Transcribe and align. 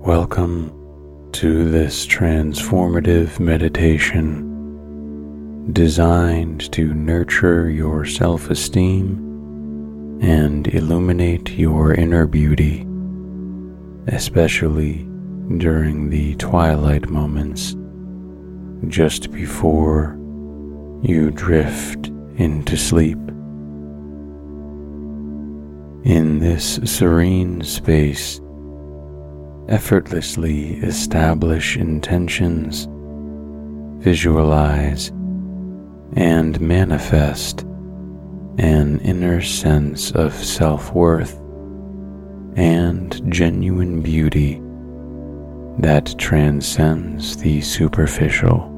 Welcome 0.00 1.30
to 1.32 1.68
this 1.68 2.06
transformative 2.06 3.40
meditation 3.40 4.44
designed 5.72 6.70
to 6.72 6.94
nurture 6.94 7.68
your 7.68 8.04
self 8.06 8.48
esteem 8.48 9.18
and 10.22 10.68
illuminate 10.68 11.50
your 11.50 11.94
inner 11.94 12.28
beauty, 12.28 12.86
especially 14.06 14.98
during 15.58 16.10
the 16.10 16.36
twilight 16.36 17.10
moments 17.10 17.74
just 18.86 19.32
before 19.32 20.14
you 21.02 21.32
drift 21.32 22.06
into 22.36 22.76
sleep. 22.76 23.18
In 26.04 26.38
this 26.38 26.78
serene 26.84 27.62
space, 27.64 28.40
effortlessly 29.68 30.74
establish 30.78 31.76
intentions, 31.76 32.88
visualize, 34.02 35.08
and 36.16 36.60
manifest 36.60 37.62
an 38.58 38.98
inner 39.00 39.40
sense 39.42 40.10
of 40.12 40.32
self 40.34 40.92
worth 40.92 41.38
and 42.56 43.32
genuine 43.32 44.00
beauty 44.00 44.60
that 45.78 46.14
transcends 46.18 47.36
the 47.36 47.60
superficial. 47.60 48.74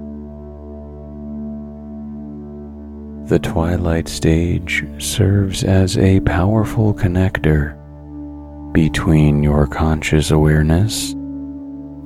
The 3.27 3.39
twilight 3.39 4.09
stage 4.09 4.85
serves 4.99 5.63
as 5.63 5.97
a 5.97 6.21
powerful 6.21 6.93
connector 6.93 7.80
between 8.81 9.43
your 9.43 9.67
conscious 9.67 10.31
awareness 10.31 11.13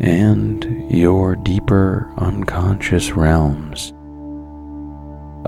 and 0.01 0.91
your 0.91 1.37
deeper 1.37 2.13
unconscious 2.17 3.13
realms, 3.13 3.93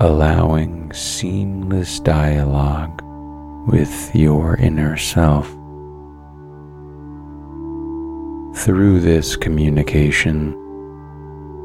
allowing 0.01 0.89
seamless 0.93 1.99
dialogue 1.99 3.01
with 3.67 4.09
your 4.15 4.55
inner 4.55 4.95
self. 4.95 5.49
Through 8.63 9.01
this 9.01 9.35
communication, 9.35 10.53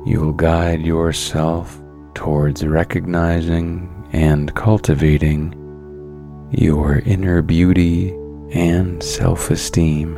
you'll 0.04 0.32
guide 0.32 0.80
yourself 0.84 1.80
towards 2.14 2.66
recognizing 2.66 3.88
and 4.12 4.52
cultivating 4.56 5.54
your 6.50 6.98
inner 7.06 7.42
beauty 7.42 8.12
and 8.52 9.02
self 9.02 9.50
esteem 9.50 10.16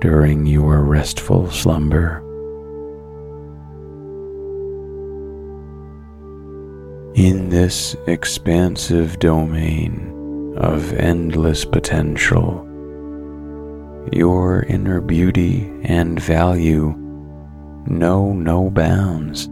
during 0.00 0.46
your 0.46 0.82
restful 0.82 1.50
slumber. 1.50 2.22
In 7.14 7.48
this 7.48 7.96
expansive 8.06 9.18
domain 9.18 10.54
of 10.58 10.92
endless 10.92 11.64
potential, 11.64 12.62
your 14.12 14.64
inner 14.64 15.00
beauty 15.00 15.72
and 15.84 16.20
value 16.20 16.94
know 17.86 18.34
no 18.34 18.68
bounds. 18.68 19.48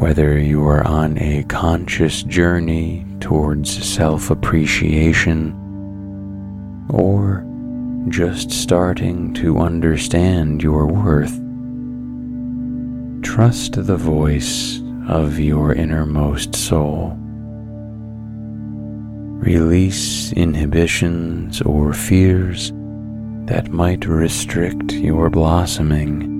Whether 0.00 0.38
you 0.38 0.66
are 0.66 0.86
on 0.86 1.18
a 1.18 1.44
conscious 1.44 2.22
journey 2.22 3.06
towards 3.20 3.70
self 3.86 4.30
appreciation 4.30 5.65
or 6.88 7.44
just 8.08 8.50
starting 8.50 9.34
to 9.34 9.58
understand 9.58 10.62
your 10.62 10.86
worth, 10.86 11.40
trust 13.22 13.84
the 13.84 13.96
voice 13.96 14.80
of 15.08 15.38
your 15.38 15.72
innermost 15.72 16.54
soul. 16.54 17.16
Release 19.38 20.32
inhibitions 20.32 21.60
or 21.62 21.92
fears 21.92 22.72
that 23.46 23.68
might 23.70 24.06
restrict 24.06 24.92
your 24.92 25.30
blossoming. 25.30 26.34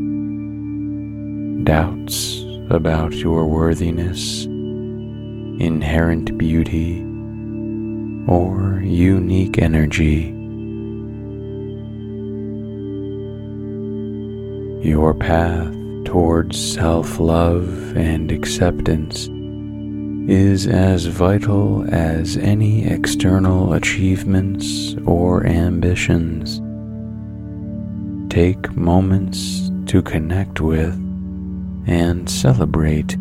Doubts 1.64 2.44
about 2.70 3.12
your 3.12 3.46
worthiness, 3.46 4.44
inherent 4.44 6.36
beauty, 6.38 7.02
or 8.26 8.80
unique 8.84 9.58
energy. 9.58 10.35
Your 14.86 15.14
path 15.14 15.74
towards 16.04 16.56
self 16.56 17.18
love 17.18 17.96
and 17.96 18.30
acceptance 18.30 19.26
is 20.30 20.68
as 20.68 21.06
vital 21.06 21.84
as 21.92 22.36
any 22.36 22.86
external 22.86 23.72
achievements 23.72 24.94
or 25.04 25.44
ambitions. 25.44 26.60
Take 28.32 28.76
moments 28.76 29.72
to 29.86 30.02
connect 30.02 30.60
with 30.60 30.94
and 31.88 32.30
celebrate 32.30 33.16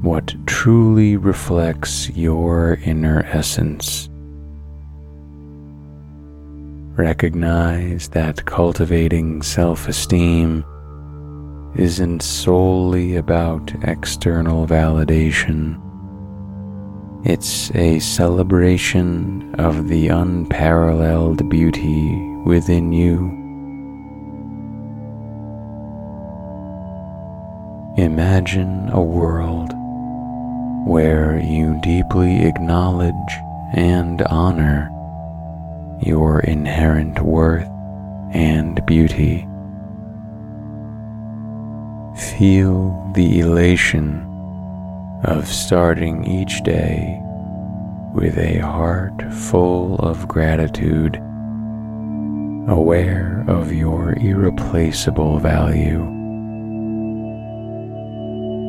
what 0.00 0.34
truly 0.46 1.18
reflects 1.18 2.08
your 2.16 2.78
inner 2.82 3.24
essence. 3.24 4.08
Recognize 6.96 8.08
that 8.08 8.44
cultivating 8.44 9.40
self 9.40 9.88
esteem 9.88 10.62
isn't 11.74 12.20
solely 12.20 13.16
about 13.16 13.72
external 13.82 14.66
validation. 14.66 15.80
It's 17.24 17.74
a 17.74 17.98
celebration 17.98 19.54
of 19.54 19.88
the 19.88 20.08
unparalleled 20.08 21.48
beauty 21.48 22.14
within 22.44 22.92
you. 22.92 23.20
Imagine 27.96 28.90
a 28.90 29.00
world 29.00 29.70
where 30.86 31.38
you 31.38 31.80
deeply 31.82 32.44
acknowledge 32.44 33.14
and 33.72 34.20
honor 34.22 34.90
your 36.02 36.40
inherent 36.40 37.20
worth 37.20 37.68
and 38.34 38.84
beauty. 38.86 39.46
Feel 42.36 43.10
the 43.14 43.40
elation 43.40 44.20
of 45.24 45.46
starting 45.46 46.24
each 46.24 46.62
day 46.62 47.18
with 48.14 48.36
a 48.36 48.58
heart 48.58 49.22
full 49.32 49.96
of 49.96 50.28
gratitude, 50.28 51.16
aware 52.68 53.44
of 53.48 53.72
your 53.72 54.14
irreplaceable 54.18 55.38
value. 55.38 56.08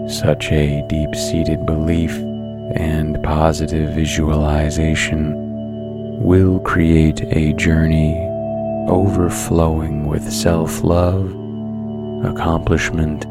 Such 0.07 0.51
a 0.51 0.85
deep 0.87 1.15
seated 1.15 1.65
belief 1.65 2.15
and 2.75 3.21
positive 3.23 3.93
visualization 3.93 5.42
will 6.23 6.57
create 6.61 7.21
a 7.35 7.51
journey 7.53 8.17
overflowing 8.87 10.07
with 10.07 10.31
self 10.31 10.81
love, 10.81 11.29
accomplishment, 12.23 13.25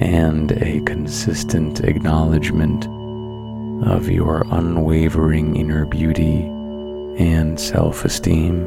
and 0.00 0.52
a 0.62 0.80
consistent 0.82 1.80
acknowledgement 1.80 2.86
of 3.84 4.08
your 4.08 4.44
unwavering 4.52 5.56
inner 5.56 5.84
beauty 5.84 6.42
and 7.18 7.58
self 7.58 8.04
esteem. 8.04 8.62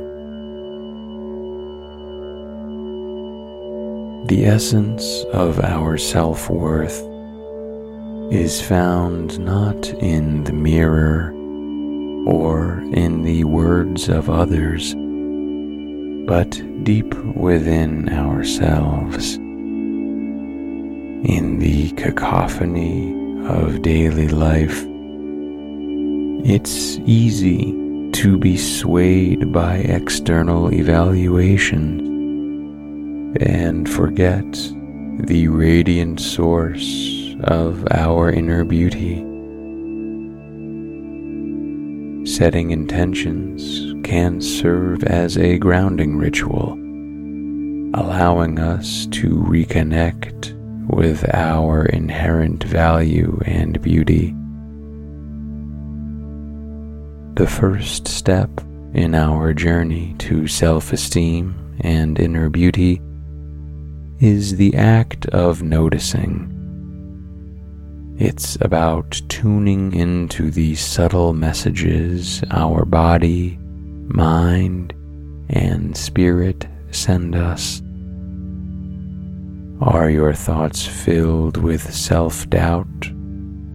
The 4.27 4.45
essence 4.45 5.23
of 5.31 5.61
our 5.61 5.97
self 5.97 6.49
worth 6.49 7.01
is 8.29 8.61
found 8.61 9.39
not 9.39 9.87
in 10.03 10.43
the 10.43 10.51
mirror 10.53 11.34
or 12.25 12.79
in 12.93 13.21
the 13.23 13.43
words 13.43 14.09
of 14.09 14.29
others, 14.29 14.93
but 16.27 16.61
deep 16.83 17.13
within 17.35 18.09
ourselves. 18.09 19.35
In 21.25 21.59
the 21.59 21.91
cacophony 21.91 23.13
of 23.47 23.81
daily 23.81 24.27
life, 24.27 24.83
it's 26.47 26.97
easy 27.05 27.73
to 28.11 28.37
be 28.37 28.57
swayed 28.57 29.51
by 29.51 29.77
external 29.77 30.71
evaluations 30.73 32.01
and 33.41 33.89
forget 33.89 34.45
the 35.19 35.47
radiant 35.47 36.19
source 36.19 37.35
of 37.43 37.85
our 37.91 38.31
inner 38.31 38.63
beauty. 38.63 39.34
Setting 42.25 42.71
intentions 42.71 43.93
can 44.03 44.41
serve 44.41 45.03
as 45.03 45.37
a 45.37 45.59
grounding 45.59 46.17
ritual, 46.17 46.73
allowing 47.93 48.57
us 48.57 49.05
to 49.11 49.29
reconnect 49.29 50.53
with 50.89 51.23
our 51.35 51.85
inherent 51.85 52.63
value 52.63 53.39
and 53.45 53.79
beauty. 53.79 54.31
The 57.35 57.47
first 57.47 58.07
step 58.07 58.49
in 58.95 59.13
our 59.13 59.53
journey 59.53 60.15
to 60.17 60.47
self 60.47 60.93
esteem 60.93 61.77
and 61.81 62.19
inner 62.19 62.49
beauty 62.49 63.03
is 64.19 64.55
the 64.55 64.75
act 64.75 65.27
of 65.27 65.61
noticing. 65.61 66.54
It's 68.17 68.57
about 68.61 69.21
tuning 69.27 69.93
into 69.93 70.49
the 70.49 70.75
subtle 70.75 71.33
messages 71.33 72.41
our 72.49 72.85
body, 72.85 73.57
mind, 74.07 74.93
and 75.49 75.97
spirit 75.97 76.65
send 76.91 77.35
us. 77.35 77.81
Are 79.81 80.09
your 80.09 80.33
thoughts 80.33 80.87
filled 80.87 81.57
with 81.57 81.93
self 81.93 82.49
doubt 82.49 83.11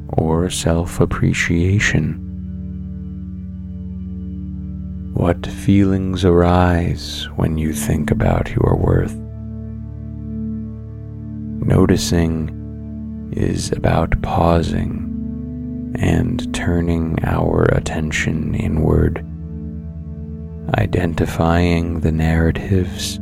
or 0.09 0.49
self 0.49 1.01
appreciation? 1.01 2.15
What 5.13 5.47
feelings 5.47 6.25
arise 6.25 7.29
when 7.37 7.59
you 7.59 7.75
think 7.75 8.11
about 8.11 8.49
your 8.49 8.75
worth? 8.75 9.15
Noticing 11.63 12.57
is 13.33 13.73
about 13.73 14.21
pausing 14.23 15.95
and 15.99 16.55
turning 16.55 17.19
our 17.25 17.65
attention 17.65 18.55
inward, 18.55 19.25
identifying 20.79 22.01
the 22.01 22.13
narratives 22.13 23.19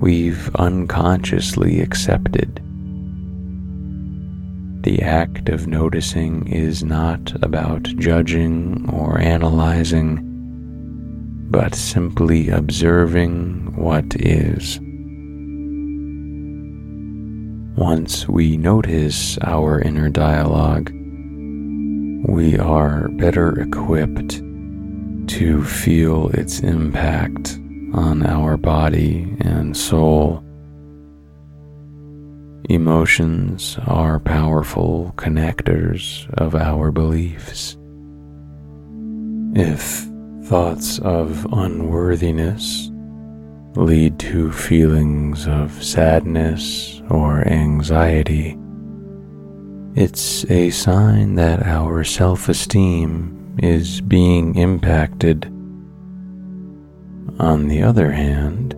we've 0.00 0.54
unconsciously 0.56 1.80
accepted. 1.80 2.60
The 4.82 5.00
act 5.00 5.48
of 5.48 5.66
noticing 5.66 6.46
is 6.48 6.84
not 6.84 7.32
about 7.42 7.84
judging 7.96 8.88
or 8.90 9.18
analyzing, 9.18 10.20
but 11.50 11.74
simply 11.74 12.50
observing 12.50 13.76
what 13.76 14.04
is. 14.16 14.78
Once 17.76 18.28
we 18.28 18.56
notice 18.56 19.36
our 19.42 19.80
inner 19.80 20.08
dialogue, 20.08 20.92
we 22.28 22.56
are 22.56 23.08
better 23.08 23.60
equipped 23.60 24.40
to 25.26 25.64
feel 25.64 26.28
its 26.34 26.60
impact 26.60 27.58
on 27.92 28.24
our 28.24 28.56
body 28.56 29.36
and 29.40 29.76
soul. 29.76 30.38
Emotions 32.70 33.76
are 33.88 34.20
powerful 34.20 35.12
connectors 35.16 36.32
of 36.34 36.54
our 36.54 36.92
beliefs. 36.92 37.76
If 39.56 40.06
thoughts 40.44 41.00
of 41.00 41.44
unworthiness 41.52 42.92
lead 43.74 44.20
to 44.20 44.52
feelings 44.52 45.48
of 45.48 45.82
sadness 45.82 46.93
or 47.10 47.46
anxiety, 47.46 48.56
it's 49.94 50.44
a 50.50 50.70
sign 50.70 51.36
that 51.36 51.62
our 51.62 52.02
self 52.02 52.48
esteem 52.48 53.56
is 53.62 54.00
being 54.00 54.56
impacted. 54.56 55.44
On 57.38 57.68
the 57.68 57.82
other 57.82 58.10
hand, 58.10 58.74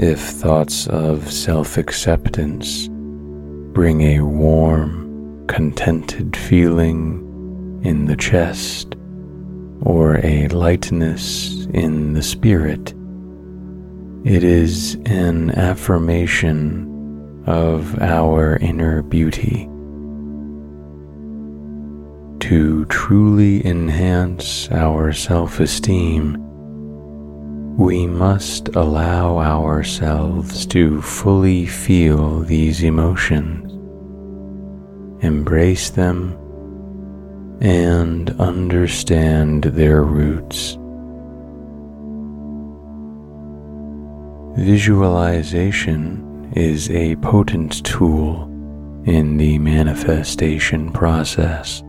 if 0.00 0.20
thoughts 0.20 0.86
of 0.86 1.30
self 1.32 1.76
acceptance 1.76 2.88
bring 3.72 4.02
a 4.02 4.20
warm, 4.20 5.44
contented 5.48 6.36
feeling 6.36 7.80
in 7.82 8.06
the 8.06 8.16
chest 8.16 8.94
or 9.82 10.24
a 10.24 10.46
lightness 10.48 11.66
in 11.74 12.12
the 12.12 12.22
spirit, 12.22 12.94
it 14.24 14.44
is 14.44 14.94
an 15.06 15.50
affirmation 15.50 16.97
of 17.48 17.98
our 18.02 18.56
inner 18.56 19.00
beauty. 19.00 19.64
To 22.40 22.84
truly 22.90 23.66
enhance 23.66 24.70
our 24.70 25.14
self 25.14 25.58
esteem, 25.58 26.36
we 27.78 28.06
must 28.06 28.68
allow 28.76 29.38
ourselves 29.38 30.66
to 30.66 31.00
fully 31.00 31.64
feel 31.64 32.40
these 32.40 32.82
emotions, 32.82 33.72
embrace 35.24 35.88
them, 35.88 36.36
and 37.62 38.28
understand 38.38 39.64
their 39.64 40.02
roots. 40.02 40.76
Visualization 44.62 46.27
is 46.52 46.90
a 46.90 47.16
potent 47.16 47.84
tool 47.84 48.44
in 49.04 49.36
the 49.36 49.58
manifestation 49.58 50.92
process. 50.92 51.82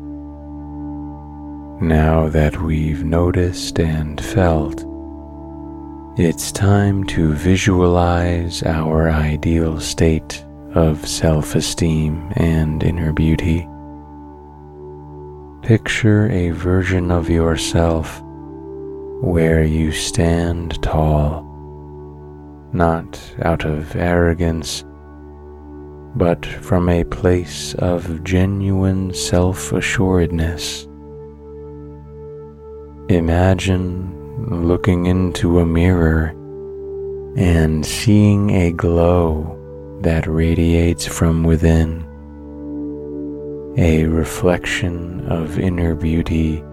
Now 1.82 2.28
that 2.30 2.62
we've 2.62 3.04
noticed 3.04 3.80
and 3.80 4.20
felt, 4.24 4.86
it's 6.18 6.52
time 6.52 7.06
to 7.06 7.34
visualize 7.34 8.62
our 8.64 9.10
ideal 9.10 9.80
state 9.80 10.46
of 10.76 11.08
self 11.08 11.56
esteem 11.56 12.32
and 12.36 12.84
inner 12.84 13.14
beauty. 13.14 13.68
Picture 15.62 16.30
a 16.32 16.50
version 16.52 17.12
of 17.12 17.30
yourself 17.30 18.22
where 19.22 19.64
you 19.64 19.92
stand 19.92 20.82
tall 20.82 21.49
not 22.74 23.19
out 23.42 23.66
of 23.66 23.95
arrogance, 23.95 24.83
but 26.16 26.45
from 26.45 26.89
a 26.89 27.04
place 27.04 27.74
of 27.75 28.24
genuine 28.24 29.13
self 29.13 29.71
assuredness. 29.71 30.86
Imagine 33.10 34.68
looking 34.68 35.06
into 35.07 35.60
a 35.60 35.66
mirror 35.66 36.36
and 37.38 37.86
seeing 37.86 38.49
a 38.52 38.71
glow 38.71 39.56
that 40.02 40.28
radiates 40.28 41.06
from 41.06 41.44
within, 41.44 42.06
a 43.78 44.06
reflection 44.06 45.26
of 45.28 45.59
inner 45.59 45.95
beauty 45.95 46.64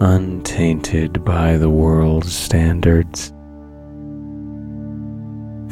untainted 0.00 1.24
by 1.24 1.56
the 1.56 1.70
world's 1.70 2.34
standards. 2.34 3.32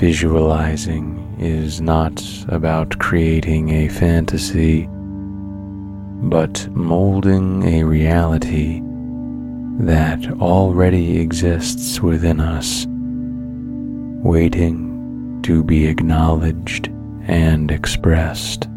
Visualizing 0.00 1.36
is 1.38 1.80
not 1.82 2.24
about 2.48 2.98
creating 2.98 3.68
a 3.68 3.88
fantasy, 3.88 4.88
but 6.22 6.66
molding 6.70 7.62
a 7.64 7.84
reality 7.84 8.80
that 9.80 10.26
already 10.40 11.20
exists 11.20 12.00
within 12.00 12.40
us, 12.40 12.86
waiting 14.24 15.42
to 15.42 15.62
be 15.62 15.86
acknowledged 15.86 16.88
and 17.26 17.70
expressed. 17.70 18.68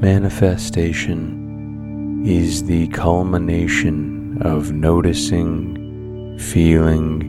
Manifestation 0.00 2.22
is 2.24 2.62
the 2.62 2.86
culmination 2.88 4.40
of 4.40 4.70
noticing 4.70 5.85
feeling, 6.38 7.22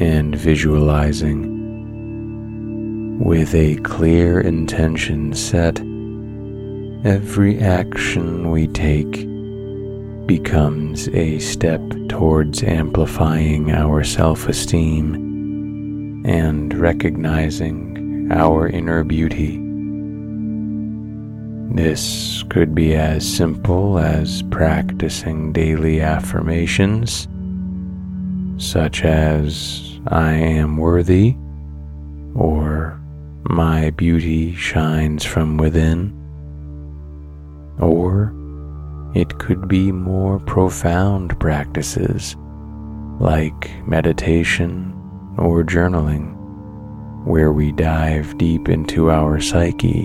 and 0.00 0.34
visualizing. 0.34 1.58
With 3.22 3.54
a 3.54 3.76
clear 3.76 4.40
intention 4.40 5.34
set, 5.34 5.78
every 7.04 7.60
action 7.60 8.50
we 8.50 8.66
take 8.66 9.26
becomes 10.26 11.08
a 11.08 11.38
step 11.38 11.80
towards 12.08 12.62
amplifying 12.62 13.72
our 13.72 14.04
self 14.04 14.48
esteem 14.48 16.24
and 16.24 16.72
recognizing 16.74 18.28
our 18.32 18.68
inner 18.68 19.04
beauty. 19.04 19.58
This 21.74 22.42
could 22.48 22.74
be 22.74 22.94
as 22.94 23.26
simple 23.26 23.98
as 23.98 24.42
practicing 24.50 25.52
daily 25.52 26.00
affirmations 26.00 27.28
such 28.60 29.04
as 29.04 29.98
I 30.08 30.32
am 30.32 30.76
worthy 30.76 31.34
or 32.34 33.00
my 33.44 33.90
beauty 33.90 34.54
shines 34.54 35.24
from 35.24 35.56
within, 35.56 36.12
or 37.80 38.34
it 39.14 39.38
could 39.38 39.66
be 39.66 39.90
more 39.90 40.38
profound 40.40 41.40
practices 41.40 42.36
like 43.18 43.70
meditation 43.88 44.94
or 45.38 45.64
journaling, 45.64 46.36
where 47.24 47.52
we 47.52 47.72
dive 47.72 48.36
deep 48.36 48.68
into 48.68 49.10
our 49.10 49.40
psyche, 49.40 50.04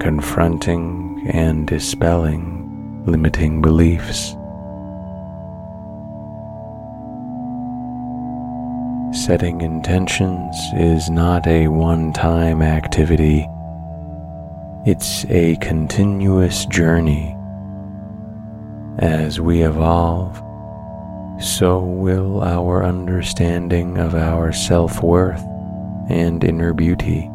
confronting 0.00 1.22
and 1.32 1.68
dispelling 1.68 3.04
limiting 3.06 3.60
beliefs. 3.60 4.34
Setting 9.12 9.60
intentions 9.60 10.56
is 10.72 11.10
not 11.10 11.46
a 11.46 11.68
one 11.68 12.14
time 12.14 12.62
activity, 12.62 13.46
it's 14.86 15.26
a 15.26 15.56
continuous 15.56 16.64
journey. 16.64 17.36
As 19.00 19.38
we 19.38 19.64
evolve, 19.64 20.36
so 21.38 21.80
will 21.80 22.42
our 22.42 22.82
understanding 22.82 23.98
of 23.98 24.14
our 24.14 24.50
self 24.50 25.02
worth 25.02 25.44
and 26.08 26.42
inner 26.42 26.72
beauty. 26.72 27.28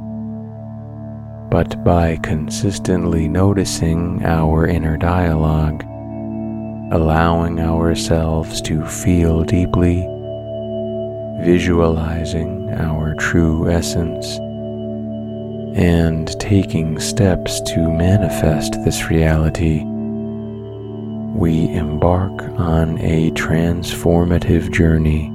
But 1.51 1.83
by 1.83 2.17
consistently 2.23 3.27
noticing 3.27 4.25
our 4.25 4.65
inner 4.65 4.97
dialogue, 4.97 5.83
allowing 6.91 7.59
ourselves 7.59 8.63
to 8.63 8.83
feel 8.83 9.43
deeply, 9.43 10.07
visualizing 11.39 12.69
our 12.71 13.13
true 13.15 13.69
essence, 13.69 14.37
and 15.77 16.39
taking 16.39 16.99
steps 16.99 17.61
to 17.61 17.91
manifest 17.91 18.73
this 18.83 19.09
reality, 19.09 19.83
we 21.35 21.69
embark 21.73 22.41
on 22.59 22.97
a 22.99 23.29
transformative 23.31 24.71
journey. 24.71 25.27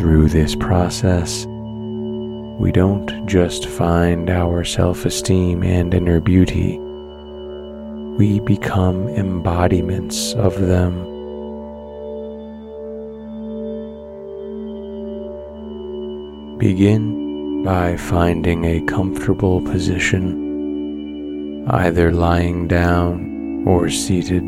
Through 0.00 0.28
this 0.30 0.56
process, 0.56 1.46
we 1.46 2.72
don't 2.72 3.26
just 3.26 3.68
find 3.68 4.28
our 4.28 4.64
self 4.64 5.04
esteem 5.04 5.62
and 5.62 5.94
inner 5.94 6.20
beauty, 6.20 6.78
we 8.18 8.40
become 8.40 9.08
embodiments 9.08 10.34
of 10.34 10.60
them. 10.60 11.11
Begin 16.62 17.64
by 17.64 17.96
finding 17.96 18.64
a 18.64 18.80
comfortable 18.82 19.60
position, 19.62 21.66
either 21.68 22.12
lying 22.12 22.68
down 22.68 23.64
or 23.66 23.90
seated. 23.90 24.46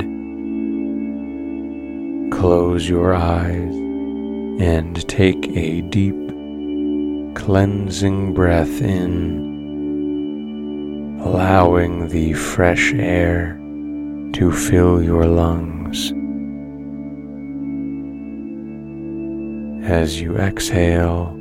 Close 2.30 2.88
your 2.88 3.16
eyes 3.16 3.74
and 4.62 5.08
take 5.08 5.48
a 5.56 5.80
deep, 5.80 6.14
cleansing 7.34 8.32
breath 8.32 8.80
in, 8.80 9.50
allowing 11.20 12.10
the 12.10 12.32
fresh 12.34 12.92
air 12.92 13.58
to 14.34 14.52
fill 14.52 15.02
your 15.02 15.26
lungs. 15.26 16.12
As 19.90 20.20
you 20.20 20.36
exhale, 20.36 21.36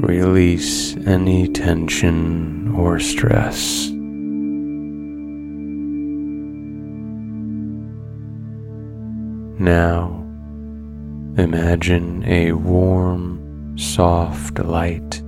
Release 0.00 0.96
any 1.08 1.48
tension 1.48 2.72
or 2.76 3.00
stress. 3.00 3.88
Now, 9.58 10.24
imagine 11.36 12.22
a 12.26 12.52
warm, 12.52 13.76
soft 13.76 14.60
light 14.60 15.20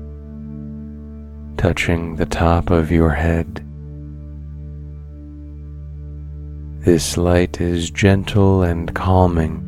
touching 1.56 2.14
the 2.14 2.26
top 2.26 2.70
of 2.70 2.92
your 2.92 3.10
head. 3.10 3.66
This 6.84 7.16
light 7.16 7.60
is 7.60 7.90
gentle 7.90 8.62
and 8.62 8.94
calming, 8.94 9.66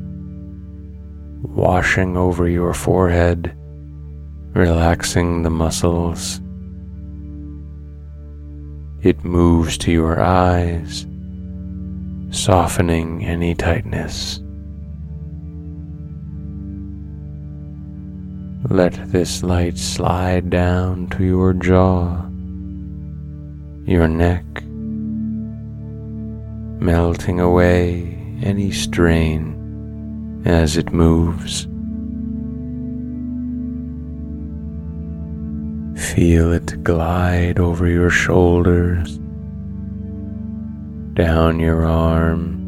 washing 1.42 2.16
over 2.16 2.48
your 2.48 2.72
forehead 2.72 3.56
relaxing 4.54 5.42
the 5.42 5.50
muscles. 5.50 6.40
It 9.02 9.24
moves 9.24 9.78
to 9.78 9.90
your 9.90 10.20
eyes, 10.20 11.06
softening 12.30 13.24
any 13.24 13.54
tightness. 13.54 14.40
Let 18.68 19.10
this 19.10 19.42
light 19.42 19.78
slide 19.78 20.50
down 20.50 21.08
to 21.08 21.24
your 21.24 21.54
jaw, 21.54 22.22
your 23.86 24.06
neck, 24.06 24.44
melting 26.80 27.40
away 27.40 28.18
any 28.42 28.70
strain 28.70 30.42
as 30.44 30.76
it 30.76 30.92
moves. 30.92 31.66
Feel 35.96 36.52
it 36.52 36.82
glide 36.82 37.58
over 37.58 37.86
your 37.86 38.10
shoulders, 38.10 39.18
down 41.14 41.60
your 41.60 41.84
arm, 41.84 42.58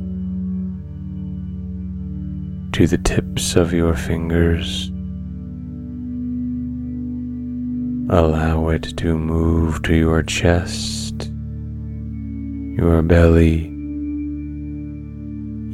to 2.72 2.86
the 2.86 2.98
tips 2.98 3.56
of 3.56 3.72
your 3.72 3.94
fingers. 3.94 4.90
Allow 8.10 8.68
it 8.68 8.94
to 8.98 9.16
move 9.16 9.82
to 9.84 9.94
your 9.94 10.22
chest, 10.22 11.30
your 12.76 13.00
belly, 13.02 13.70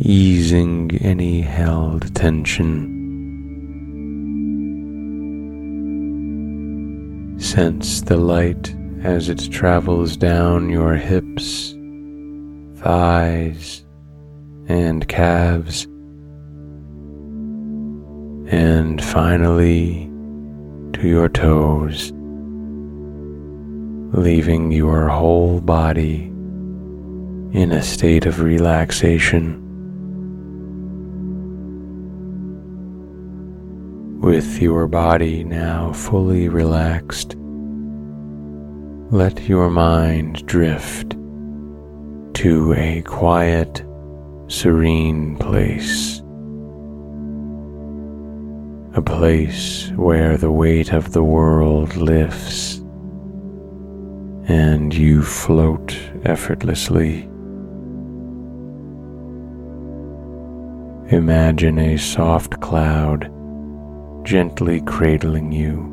easing 0.02 0.96
any 1.00 1.40
held 1.40 2.14
tension. 2.14 2.99
Sense 7.50 8.00
the 8.02 8.16
light 8.16 8.72
as 9.02 9.28
it 9.28 9.50
travels 9.50 10.16
down 10.16 10.70
your 10.70 10.94
hips, 10.94 11.74
thighs, 12.76 13.84
and 14.68 15.08
calves, 15.08 15.86
and 18.52 19.02
finally 19.02 20.08
to 20.92 21.08
your 21.08 21.28
toes, 21.28 22.12
leaving 24.16 24.70
your 24.70 25.08
whole 25.08 25.60
body 25.60 26.26
in 27.52 27.72
a 27.72 27.82
state 27.82 28.26
of 28.26 28.38
relaxation. 28.38 29.69
With 34.30 34.62
your 34.62 34.86
body 34.86 35.42
now 35.42 35.92
fully 35.92 36.48
relaxed, 36.48 37.34
let 39.10 39.48
your 39.48 39.68
mind 39.70 40.46
drift 40.46 41.16
to 42.34 42.72
a 42.76 43.02
quiet, 43.02 43.82
serene 44.46 45.36
place. 45.36 46.20
A 48.94 49.02
place 49.02 49.90
where 49.96 50.36
the 50.36 50.52
weight 50.52 50.92
of 50.92 51.10
the 51.10 51.24
world 51.24 51.96
lifts 51.96 52.76
and 54.46 54.94
you 54.94 55.24
float 55.24 55.98
effortlessly. 56.22 57.22
Imagine 61.08 61.80
a 61.80 61.96
soft 61.96 62.60
cloud 62.60 63.28
gently 64.24 64.80
cradling 64.82 65.52
you 65.52 65.90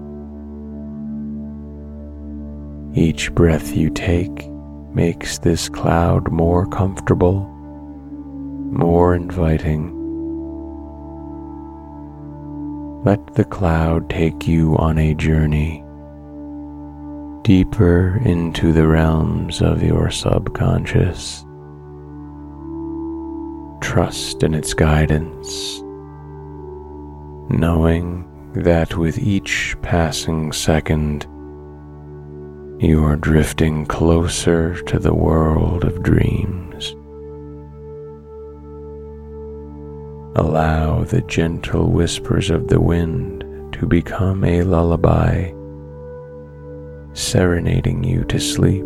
each 2.98 3.32
breath 3.36 3.78
you 3.78 3.92
take 3.92 4.50
makes 4.92 5.38
this 5.38 5.70
cloud 5.70 6.32
more 6.32 6.66
comfortable, 6.66 7.42
more 8.72 9.14
inviting. 9.14 9.94
Let 13.04 13.36
the 13.36 13.46
cloud 13.46 14.10
take 14.10 14.48
you 14.48 14.76
on 14.78 14.98
a 14.98 15.14
journey 15.14 15.84
deeper 17.44 18.20
into 18.26 18.74
the 18.74 18.88
realms 18.88 19.62
of 19.62 19.84
your 19.84 20.10
subconscious. 20.10 21.46
Trust 23.80 24.42
in 24.42 24.56
its 24.56 24.74
guidance, 24.74 25.84
knowing 27.50 28.24
that 28.54 28.98
with 28.98 29.18
each 29.20 29.76
passing 29.82 30.52
second, 30.52 31.26
you 32.80 33.04
are 33.04 33.16
drifting 33.16 33.86
closer 33.86 34.82
to 34.84 35.00
the 35.00 35.14
world 35.14 35.84
of 35.84 36.04
dreams. 36.04 36.96
Allow 40.36 41.04
the 41.04 41.22
gentle 41.22 41.90
whispers 41.92 42.50
of 42.52 42.68
the 42.68 42.80
wind 42.80 43.44
to 43.74 43.88
become 43.88 44.44
a 44.44 44.62
lullaby, 44.62 45.52
serenading 47.14 48.04
you 48.04 48.24
to 48.26 48.40
sleep. 48.40 48.86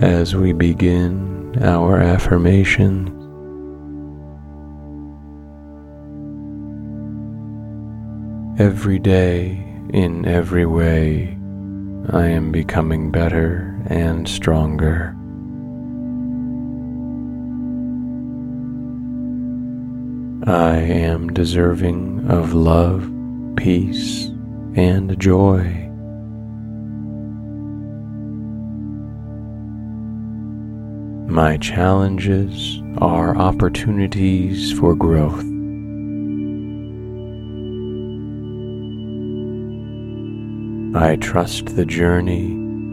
As 0.00 0.36
we 0.36 0.52
begin 0.52 1.60
our 1.60 2.00
affirmations, 2.00 3.17
every 8.58 8.98
day, 8.98 9.64
in 9.90 10.26
every 10.26 10.66
way, 10.66 11.38
I 12.10 12.26
am 12.26 12.50
becoming 12.50 13.12
better 13.12 13.80
and 13.86 14.28
stronger. 14.28 15.14
I 20.44 20.76
am 20.76 21.28
deserving 21.28 22.28
of 22.28 22.52
love, 22.52 23.08
peace, 23.56 24.26
and 24.74 25.16
joy. 25.20 25.84
My 31.30 31.58
challenges 31.58 32.82
are 32.98 33.36
opportunities 33.36 34.72
for 34.72 34.96
growth. 34.96 35.47
I 41.00 41.14
trust 41.14 41.76
the 41.76 41.86
journey 41.86 42.46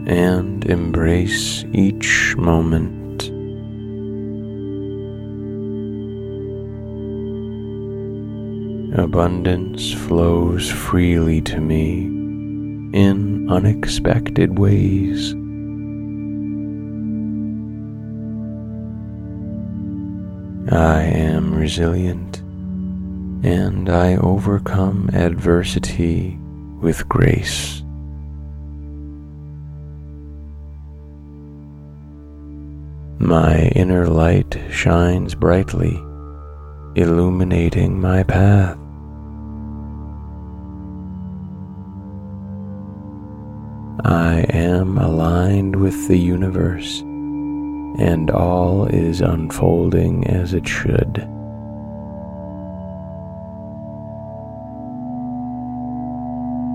and 0.06 0.64
embrace 0.64 1.64
each 1.72 2.36
moment. 2.36 3.32
abundance 8.96 9.92
flows 9.92 10.70
freely 10.70 11.40
to 11.42 11.60
me 11.60 12.04
in 12.92 13.48
unexpected 13.50 14.56
ways. 14.56 15.32
I 20.72 21.02
am 21.02 21.54
resilient 21.54 22.38
and 23.44 23.90
I 23.90 24.14
overcome 24.14 25.10
adversity 25.12 26.38
with 26.80 27.08
grace. 27.08 27.82
My 33.26 33.72
inner 33.74 34.06
light 34.06 34.56
shines 34.70 35.34
brightly, 35.34 35.96
illuminating 36.94 38.00
my 38.00 38.22
path. 38.22 38.78
I 44.04 44.46
am 44.50 44.96
aligned 44.96 45.74
with 45.74 46.06
the 46.06 46.16
universe, 46.16 47.00
and 47.00 48.30
all 48.30 48.86
is 48.86 49.20
unfolding 49.20 50.28
as 50.28 50.54
it 50.54 50.68
should. 50.68 51.18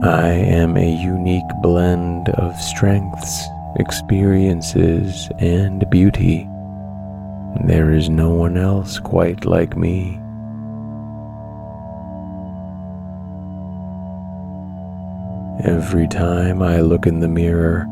I 0.03 0.31
am 0.31 0.75
a 0.75 1.01
unique 1.01 1.49
blend 1.61 2.27
of 2.27 2.59
strengths, 2.59 3.47
experiences, 3.81 5.29
and 5.39 5.87
beauty. 5.89 6.47
There 7.65 7.91
is 7.91 8.09
no 8.09 8.29
one 8.29 8.55
else 8.55 8.99
quite 8.99 9.43
like 9.43 9.75
me. 9.75 10.17
Every 15.65 16.07
time 16.07 16.61
I 16.61 16.79
look 16.79 17.05
in 17.05 17.19
the 17.19 17.27
mirror, 17.27 17.85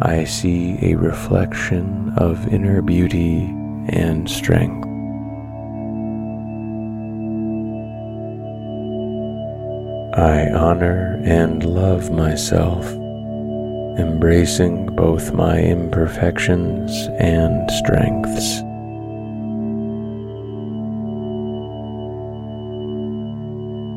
I 0.00 0.24
see 0.24 0.78
a 0.82 0.96
reflection 0.96 2.12
of 2.16 2.52
inner 2.52 2.82
beauty 2.82 3.44
and 3.88 4.28
strength. 4.28 4.88
I 10.14 10.50
honor 10.50 11.20
and 11.24 11.64
love 11.64 12.10
myself, 12.10 12.84
embracing 13.98 14.86
both 14.96 15.32
my 15.32 15.58
imperfections 15.60 16.90
and 17.18 17.70
strengths. 17.70 18.62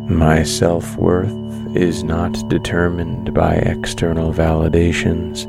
My 0.09 0.43
self 0.43 0.95
worth 0.97 1.33
is 1.75 2.03
not 2.03 2.31
determined 2.47 3.33
by 3.33 3.55
external 3.55 4.31
validations. 4.31 5.45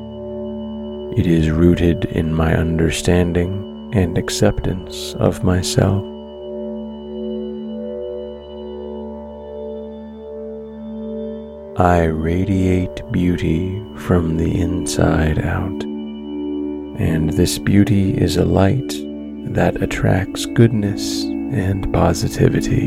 It 1.19 1.27
is 1.27 1.51
rooted 1.51 2.07
in 2.07 2.35
my 2.35 2.57
understanding 2.57 3.91
and 3.95 4.19
acceptance 4.19 5.15
of 5.15 5.45
myself. 5.45 6.16
I 11.79 12.05
radiate 12.05 13.03
beauty 13.13 13.85
from 13.97 14.39
the 14.39 14.63
inside 14.63 15.39
out, 15.39 15.83
and 15.83 17.29
this 17.29 17.59
beauty 17.59 18.17
is 18.17 18.39
a 18.39 18.47
light 18.47 18.95
that 19.53 19.83
attracts 19.83 20.47
goodness 20.47 21.25
and 21.25 21.93
positivity. 21.93 22.87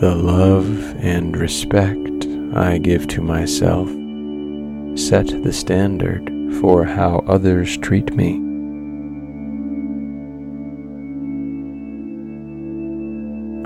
The 0.00 0.14
love 0.14 0.96
and 1.04 1.36
respect 1.36 2.26
I 2.54 2.78
give 2.78 3.06
to 3.08 3.20
myself 3.20 3.90
set 4.98 5.26
the 5.44 5.52
standard 5.52 6.32
for 6.58 6.84
how 6.84 7.22
others 7.26 7.76
treat 7.76 8.14
me. 8.14 8.45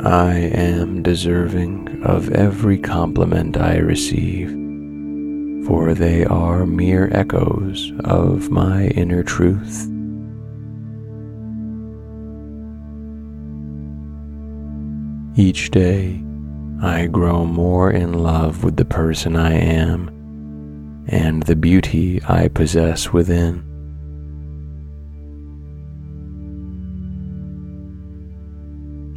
I 0.03 0.33
am 0.35 1.03
deserving 1.03 2.03
of 2.05 2.31
every 2.31 2.79
compliment 2.79 3.59
I 3.59 3.77
receive, 3.77 4.49
for 5.67 5.93
they 5.93 6.25
are 6.25 6.65
mere 6.65 7.11
echoes 7.13 7.93
of 8.05 8.51
my 8.51 8.87
inner 8.89 9.23
truth. 9.23 9.87
Each 15.37 15.71
day, 15.71 16.23
I 16.83 17.07
grow 17.07 17.45
more 17.45 17.91
in 17.91 18.15
love 18.15 18.65
with 18.65 18.77
the 18.77 18.87
person 18.87 19.37
I 19.37 19.53
am 19.53 21.05
and 21.09 21.43
the 21.43 21.57
beauty 21.57 22.23
I 22.27 22.49
possess 22.49 23.13
within. 23.13 23.70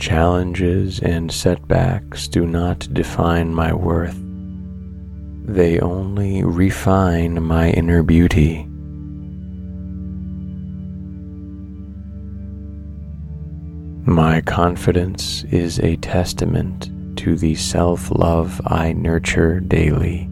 Challenges 0.03 0.99
and 0.99 1.31
setbacks 1.31 2.27
do 2.27 2.45
not 2.45 2.93
define 2.93 3.53
my 3.53 3.73
worth. 3.73 4.19
They 5.45 5.79
only 5.79 6.43
refine 6.43 7.41
my 7.41 7.69
inner 7.69 8.03
beauty. 8.03 8.65
My 14.05 14.41
confidence 14.41 15.45
is 15.45 15.79
a 15.79 15.95
testament 15.95 16.89
to 17.19 17.37
the 17.37 17.55
self 17.55 18.11
love 18.11 18.59
I 18.65 18.91
nurture 18.91 19.61
daily. 19.61 20.27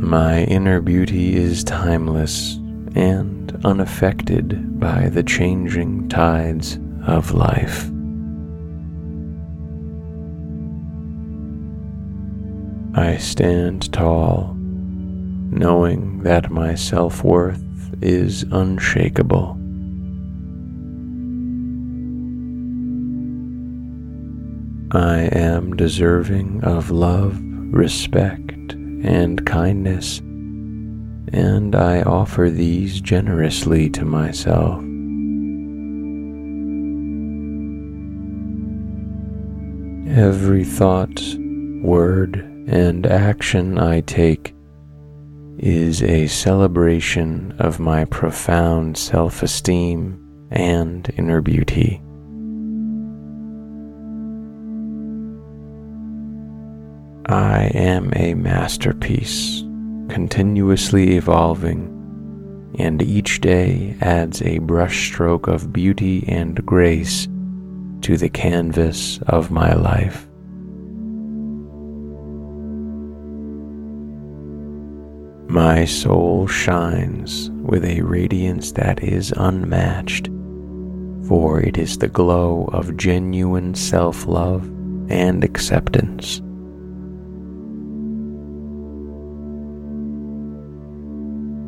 My 0.00 0.44
inner 0.44 0.80
beauty 0.80 1.36
is 1.36 1.62
timeless 1.62 2.58
and 2.94 3.60
unaffected 3.64 4.78
by 4.78 5.08
the 5.08 5.22
changing 5.22 6.08
tides 6.08 6.78
of 7.06 7.32
life. 7.34 7.90
I 12.96 13.16
stand 13.16 13.92
tall, 13.92 14.54
knowing 14.54 16.22
that 16.22 16.50
my 16.50 16.76
self 16.76 17.24
worth 17.24 17.62
is 18.00 18.44
unshakable. 18.52 19.58
I 24.92 25.28
am 25.32 25.74
deserving 25.74 26.62
of 26.62 26.92
love, 26.92 27.40
respect, 27.42 28.74
and 28.74 29.44
kindness, 29.44 30.22
and 31.34 31.74
I 31.74 32.02
offer 32.02 32.48
these 32.48 33.00
generously 33.00 33.90
to 33.90 34.04
myself. 34.04 34.78
Every 40.16 40.62
thought, 40.62 41.20
word, 41.82 42.36
and 42.68 43.04
action 43.04 43.78
I 43.78 44.02
take 44.02 44.54
is 45.58 46.04
a 46.04 46.28
celebration 46.28 47.56
of 47.58 47.80
my 47.80 48.04
profound 48.04 48.96
self 48.96 49.42
esteem 49.42 50.46
and 50.52 51.12
inner 51.16 51.40
beauty. 51.40 52.00
I 57.26 57.72
am 57.74 58.12
a 58.14 58.34
masterpiece, 58.34 59.63
continuously 60.08 61.16
evolving, 61.16 61.90
and 62.78 63.00
each 63.02 63.40
day 63.40 63.96
adds 64.00 64.40
a 64.42 64.58
brushstroke 64.60 65.48
of 65.48 65.72
beauty 65.72 66.24
and 66.28 66.64
grace 66.66 67.28
to 68.02 68.16
the 68.16 68.28
canvas 68.28 69.18
of 69.26 69.50
my 69.50 69.72
life. 69.74 70.26
My 75.48 75.84
soul 75.84 76.46
shines 76.48 77.48
with 77.50 77.84
a 77.84 78.02
radiance 78.02 78.72
that 78.72 79.02
is 79.02 79.32
unmatched, 79.36 80.28
for 81.28 81.60
it 81.60 81.78
is 81.78 81.98
the 81.98 82.08
glow 82.08 82.68
of 82.72 82.96
genuine 82.96 83.74
self 83.74 84.26
love 84.26 84.64
and 85.08 85.44
acceptance. 85.44 86.42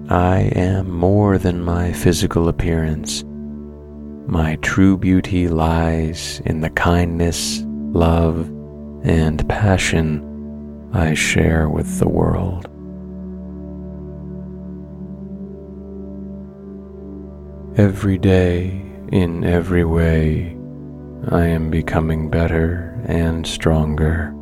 I 0.08 0.52
am 0.54 0.88
more 0.88 1.36
than 1.36 1.64
my 1.64 1.92
physical 1.92 2.46
appearance. 2.46 3.24
My 4.28 4.54
true 4.62 4.96
beauty 4.96 5.48
lies 5.48 6.40
in 6.44 6.60
the 6.60 6.70
kindness, 6.70 7.64
love, 7.66 8.48
and 9.02 9.48
passion 9.48 10.90
I 10.92 11.14
share 11.14 11.68
with 11.68 11.98
the 11.98 12.08
world. 12.08 12.66
Every 17.76 18.16
day, 18.16 18.80
in 19.10 19.42
every 19.42 19.84
way, 19.84 20.56
I 21.30 21.46
am 21.46 21.68
becoming 21.68 22.30
better 22.30 22.96
and 23.06 23.44
stronger. 23.44 24.35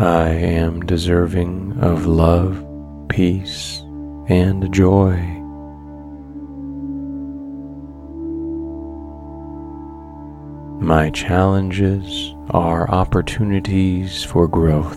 I 0.00 0.30
am 0.30 0.80
deserving 0.80 1.76
of 1.78 2.06
love, 2.06 2.64
peace, 3.10 3.80
and 4.28 4.72
joy. 4.72 5.14
My 10.80 11.10
challenges 11.10 12.34
are 12.48 12.90
opportunities 12.90 14.24
for 14.24 14.48
growth. 14.48 14.96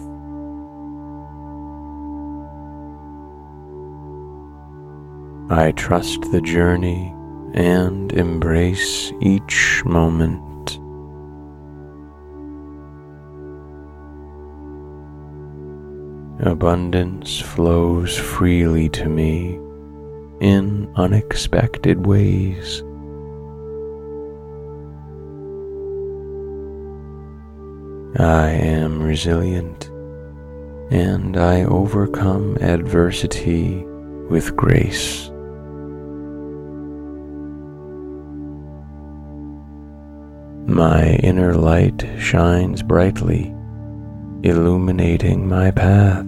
I 5.52 5.74
trust 5.74 6.32
the 6.32 6.40
journey 6.40 7.14
and 7.54 8.14
embrace 8.14 9.12
each 9.20 9.84
moment. 9.84 10.53
Abundance 16.46 17.40
flows 17.40 18.18
freely 18.18 18.90
to 18.90 19.08
me 19.08 19.60
in 20.42 20.92
unexpected 20.96 22.06
ways. 22.06 22.82
I 28.20 28.50
am 28.50 29.02
resilient 29.02 29.90
and 30.92 31.38
I 31.38 31.64
overcome 31.64 32.58
adversity 32.58 33.84
with 34.30 34.56
grace. 34.56 35.30
My 40.68 41.16
inner 41.24 41.56
light 41.56 42.06
shines 42.20 42.84
brightly, 42.84 43.56
illuminating 44.44 45.48
my 45.48 45.72
path. 45.72 46.26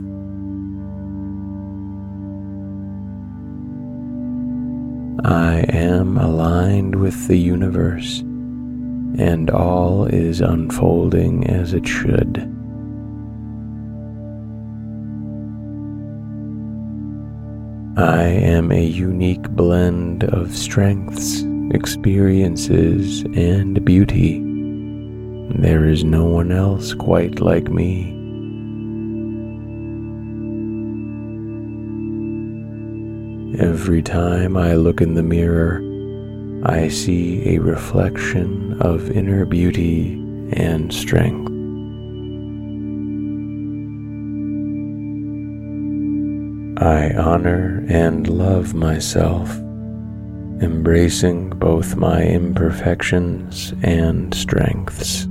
I 5.23 5.65
am 5.69 6.17
aligned 6.17 6.95
with 6.95 7.28
the 7.28 7.38
universe, 7.38 8.19
and 8.19 9.49
all 9.49 10.06
is 10.06 10.41
unfolding 10.41 11.47
as 11.47 11.73
it 11.73 11.88
should. 11.88 12.38
I 17.97 18.23
am 18.23 18.73
a 18.73 18.84
unique 18.84 19.49
blend 19.51 20.25
of 20.25 20.56
strengths, 20.56 21.43
experiences, 21.71 23.23
and 23.36 23.84
beauty. 23.86 24.41
There 25.58 25.86
is 25.86 26.04
no 26.04 26.25
one 26.25 26.51
else 26.51 26.93
quite 26.93 27.39
like 27.39 27.69
me. 27.69 28.14
Every 33.60 34.02
time 34.02 34.58
I 34.58 34.74
look 34.74 35.00
in 35.00 35.13
the 35.13 35.24
mirror, 35.24 35.80
I 36.65 36.89
see 36.89 37.56
a 37.56 37.60
reflection 37.60 38.82
of 38.82 39.10
inner 39.12 39.46
beauty 39.46 40.15
and 40.52 40.94
strength. 40.94 41.50
I 46.82 47.13
honor 47.13 47.86
and 47.88 48.28
love 48.28 48.74
myself, 48.74 49.50
embracing 50.62 51.52
both 51.52 51.96
my 51.96 52.24
imperfections 52.24 53.74
and 53.84 54.34
strengths. 54.34 55.28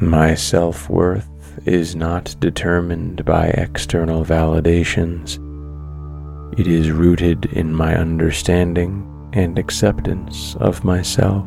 My 0.00 0.36
self 0.36 0.88
worth 0.88 1.28
is 1.64 1.96
not 1.96 2.36
determined 2.40 3.24
by 3.24 3.46
external 3.46 4.24
validations. 4.24 5.38
It 6.58 6.66
is 6.66 6.90
rooted 6.90 7.46
in 7.46 7.74
my 7.74 7.96
understanding 7.96 9.30
and 9.32 9.58
acceptance 9.58 10.56
of 10.56 10.84
myself. 10.84 11.46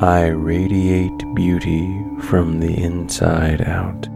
I 0.00 0.28
radiate 0.28 1.34
beauty 1.34 2.04
from 2.20 2.60
the 2.60 2.76
inside 2.76 3.62
out, 3.62 4.06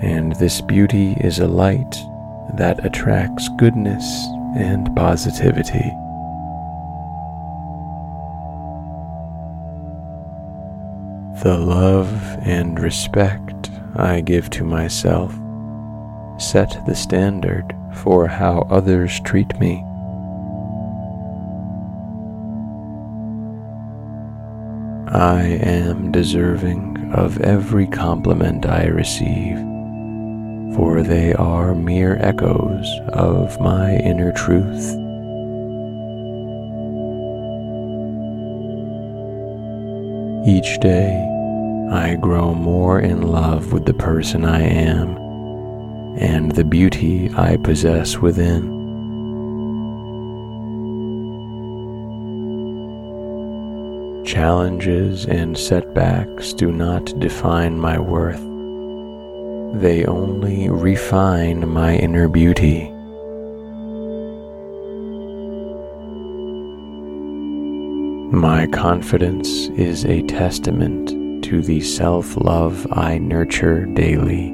and 0.00 0.36
this 0.36 0.60
beauty 0.60 1.16
is 1.20 1.40
a 1.40 1.48
light 1.48 1.96
that 2.54 2.84
attracts 2.84 3.48
goodness 3.58 4.04
and 4.56 4.94
positivity. 4.94 5.92
The 11.42 11.56
love 11.56 12.12
and 12.42 12.80
respect 12.80 13.70
I 13.94 14.20
give 14.22 14.50
to 14.50 14.64
myself 14.64 15.32
set 16.40 16.84
the 16.84 16.96
standard 16.96 17.76
for 17.94 18.26
how 18.26 18.66
others 18.70 19.20
treat 19.20 19.56
me. 19.60 19.84
I 25.12 25.58
am 25.62 26.10
deserving 26.10 27.12
of 27.12 27.40
every 27.40 27.86
compliment 27.86 28.66
I 28.66 28.86
receive, 28.86 29.58
for 30.74 31.02
they 31.02 31.34
are 31.34 31.72
mere 31.72 32.16
echoes 32.20 32.88
of 33.10 33.60
my 33.60 33.94
inner 33.96 34.32
truth. 34.32 35.07
Each 40.46 40.78
day, 40.80 41.14
I 41.90 42.16
grow 42.20 42.54
more 42.54 43.00
in 43.00 43.22
love 43.22 43.72
with 43.72 43.86
the 43.86 43.94
person 43.94 44.44
I 44.44 44.60
am 44.60 45.16
and 46.18 46.52
the 46.52 46.64
beauty 46.64 47.30
I 47.36 47.56
possess 47.56 48.18
within. 48.18 48.76
Challenges 54.24 55.26
and 55.26 55.56
setbacks 55.56 56.52
do 56.52 56.72
not 56.72 57.18
define 57.18 57.78
my 57.78 57.98
worth. 57.98 58.40
They 59.80 60.04
only 60.06 60.68
refine 60.68 61.68
my 61.68 61.96
inner 61.96 62.28
beauty. 62.28 62.92
My 68.32 68.66
confidence 68.66 69.68
is 69.68 70.04
a 70.04 70.20
testament 70.20 71.44
to 71.44 71.62
the 71.62 71.80
self 71.80 72.36
love 72.36 72.86
I 72.92 73.16
nurture 73.16 73.86
daily. 73.86 74.52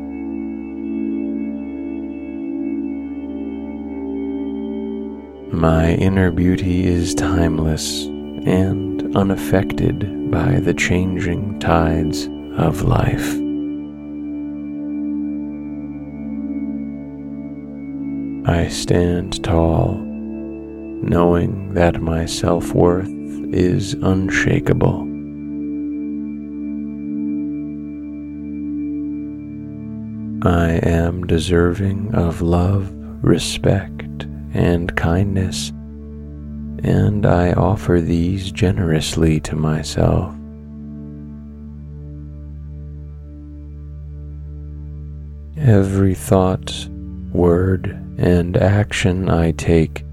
My 5.53 5.95
inner 5.95 6.31
beauty 6.31 6.87
is 6.87 7.17
timeless 7.17 8.05
and 8.05 9.17
unaffected 9.17 10.31
by 10.31 10.61
the 10.61 10.75
changing 10.75 11.59
tides 11.59 12.29
of 12.57 12.83
life. 12.83 13.35
I 18.47 18.69
stand 18.69 19.43
tall, 19.43 19.97
knowing 19.97 21.64
that 21.75 22.01
my 22.01 22.25
self 22.25 22.73
worth 22.73 23.09
is 23.53 23.95
unshakable. 23.95 25.01
I 30.47 30.79
am 30.85 31.27
deserving 31.27 32.15
of 32.15 32.43
love, 32.43 32.93
respect, 33.25 34.25
and 34.53 34.95
kindness, 34.97 35.71
and 36.85 37.27
I 37.27 37.55
offer 37.55 38.01
these 38.01 38.53
generously 38.53 39.41
to 39.41 39.57
myself. 39.57 40.33
Every 45.57 46.15
thought, 46.15 46.89
word, 47.33 48.01
and 48.17 48.57
action 48.57 49.29
I 49.29 49.51
take 49.53 50.05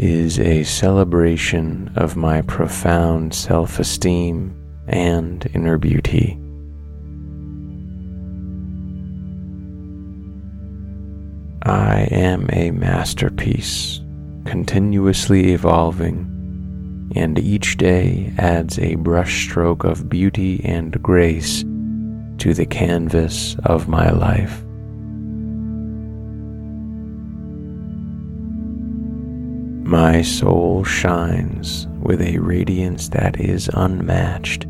is 0.00 0.38
a 0.40 0.64
celebration 0.64 1.92
of 1.94 2.16
my 2.16 2.40
profound 2.40 3.34
self 3.34 3.78
esteem 3.78 4.50
and 4.88 5.46
inner 5.52 5.76
beauty. 5.76 6.40
I 11.64 12.08
am 12.10 12.48
a 12.50 12.70
masterpiece, 12.70 14.00
continuously 14.46 15.52
evolving, 15.52 17.12
and 17.14 17.38
each 17.38 17.76
day 17.76 18.32
adds 18.38 18.78
a 18.78 18.96
brushstroke 18.96 19.84
of 19.84 20.08
beauty 20.08 20.62
and 20.64 21.00
grace 21.02 21.60
to 22.38 22.54
the 22.54 22.64
canvas 22.64 23.54
of 23.64 23.86
my 23.86 24.10
life. 24.10 24.64
My 29.90 30.22
soul 30.22 30.84
shines 30.84 31.88
with 32.00 32.20
a 32.20 32.38
radiance 32.38 33.08
that 33.08 33.40
is 33.40 33.68
unmatched, 33.74 34.64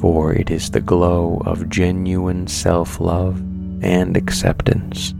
for 0.00 0.32
it 0.32 0.50
is 0.50 0.68
the 0.68 0.80
glow 0.80 1.40
of 1.46 1.68
genuine 1.68 2.48
self 2.48 2.98
love 2.98 3.38
and 3.82 4.16
acceptance. 4.16 5.14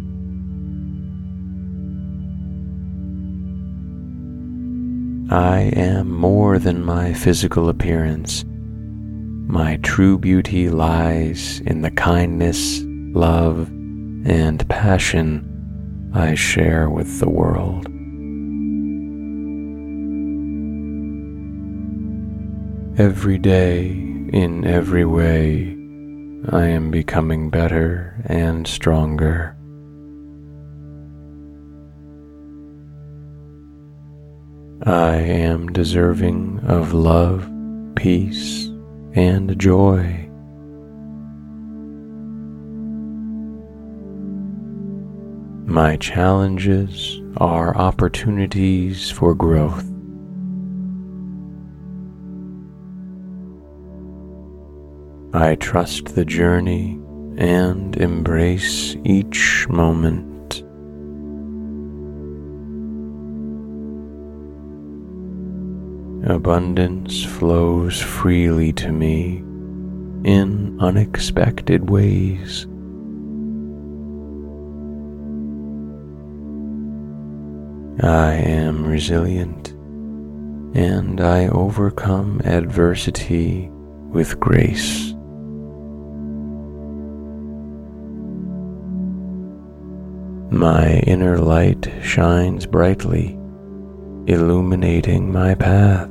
I 5.33 5.71
am 5.77 6.11
more 6.11 6.59
than 6.59 6.85
my 6.85 7.15
physical 7.15 7.69
appearance. 7.69 8.45
My 8.45 9.77
true 9.85 10.19
beauty 10.19 10.69
lies 10.69 11.61
in 11.61 11.83
the 11.83 11.93
kindness, 11.93 12.83
love, 12.85 13.69
and 13.69 14.69
passion 14.69 16.11
I 16.13 16.35
share 16.35 16.91
with 16.91 17.21
the 17.21 17.31
world. 17.31 17.86
Every 22.99 23.37
day, 23.37 23.89
in 23.89 24.65
every 24.65 25.05
way, 25.05 25.77
I 26.49 26.65
am 26.69 26.91
becoming 26.91 27.51
better 27.51 28.25
and 28.25 28.67
stronger. 28.67 29.55
I 34.83 35.17
am 35.17 35.67
deserving 35.75 36.61
of 36.61 36.95
love, 36.95 37.47
peace, 37.97 38.71
and 39.13 39.59
joy. 39.59 40.31
My 45.67 45.99
challenges 45.99 47.21
are 47.37 47.77
opportunities 47.77 49.11
for 49.11 49.35
growth. 49.35 49.85
I 55.37 55.55
trust 55.57 56.15
the 56.15 56.25
journey 56.25 56.99
and 57.37 57.95
embrace 57.99 58.97
each 59.05 59.67
moment. 59.69 60.63
Abundance 66.27 67.23
flows 67.23 68.01
freely 68.01 68.73
to 68.73 68.91
me 68.91 69.45
in 70.25 70.79
unexpected 70.81 71.91
ways. 71.91 72.65
I 78.03 78.33
am 78.33 78.87
resilient 78.87 79.69
and 80.75 81.21
I 81.21 81.49
overcome 81.49 82.41
adversity 82.43 83.69
with 83.71 84.41
grace. 84.41 85.16
My 90.57 91.01
inner 91.01 91.37
light 91.37 91.87
shines 92.01 92.65
brightly, 92.65 93.35
illuminating 94.27 95.31
my 95.31 95.55
path. 95.55 96.09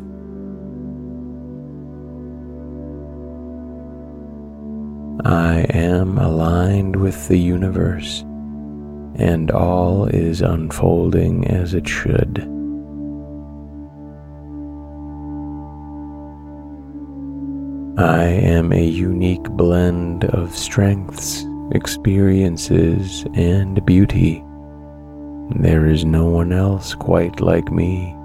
I 5.25 5.65
am 5.71 6.19
aligned 6.19 6.95
with 6.95 7.27
the 7.27 7.39
universe, 7.39 8.21
and 9.15 9.49
all 9.49 10.05
is 10.05 10.41
unfolding 10.41 11.47
as 11.47 11.73
it 11.73 11.89
should. 11.89 12.37
I 17.97 18.25
am 18.25 18.71
a 18.71 18.85
unique 18.85 19.49
blend 19.49 20.25
of 20.25 20.55
strengths 20.55 21.43
experiences, 21.71 23.25
and 23.33 23.83
beauty. 23.85 24.43
There 25.55 25.87
is 25.87 26.05
no 26.05 26.25
one 26.25 26.51
else 26.51 26.93
quite 26.93 27.39
like 27.39 27.71
me. 27.71 28.15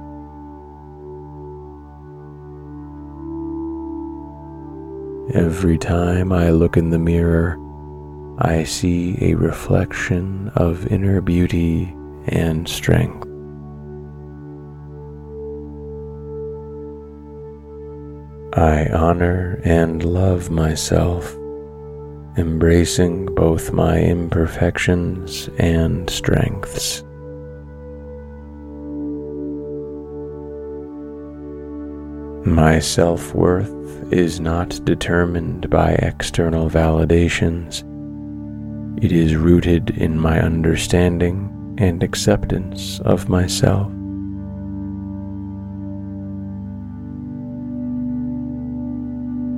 Every 5.34 5.78
time 5.78 6.32
I 6.32 6.50
look 6.50 6.76
in 6.76 6.90
the 6.90 6.98
mirror, 6.98 7.56
I 8.38 8.64
see 8.64 9.16
a 9.20 9.34
reflection 9.34 10.50
of 10.56 10.86
inner 10.88 11.20
beauty 11.20 11.94
and 12.26 12.66
strength. 12.66 13.26
I 18.52 18.88
honor 18.92 19.60
and 19.62 20.02
love 20.02 20.50
myself 20.50 21.36
embracing 22.36 23.26
both 23.34 23.72
my 23.72 23.98
imperfections 24.00 25.48
and 25.58 26.08
strengths. 26.08 27.02
My 32.44 32.78
self 32.78 33.34
worth 33.34 33.70
is 34.12 34.40
not 34.40 34.84
determined 34.84 35.68
by 35.68 35.92
external 35.92 36.70
validations. 36.70 37.84
It 39.02 39.12
is 39.12 39.36
rooted 39.36 39.90
in 39.90 40.18
my 40.18 40.40
understanding 40.40 41.76
and 41.78 42.02
acceptance 42.02 43.00
of 43.00 43.28
myself. 43.28 43.92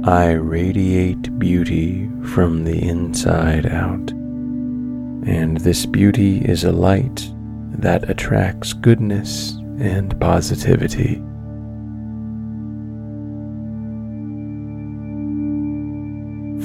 I 0.04 0.32
radiate 0.32 1.38
beauty 1.38 2.10
from 2.24 2.64
the 2.64 2.88
inside 2.88 3.66
out, 3.66 4.10
and 4.10 5.58
this 5.58 5.86
beauty 5.86 6.38
is 6.38 6.64
a 6.64 6.72
light 6.72 7.30
that 7.78 8.10
attracts 8.10 8.72
goodness 8.72 9.52
and 9.78 10.18
positivity. 10.20 11.22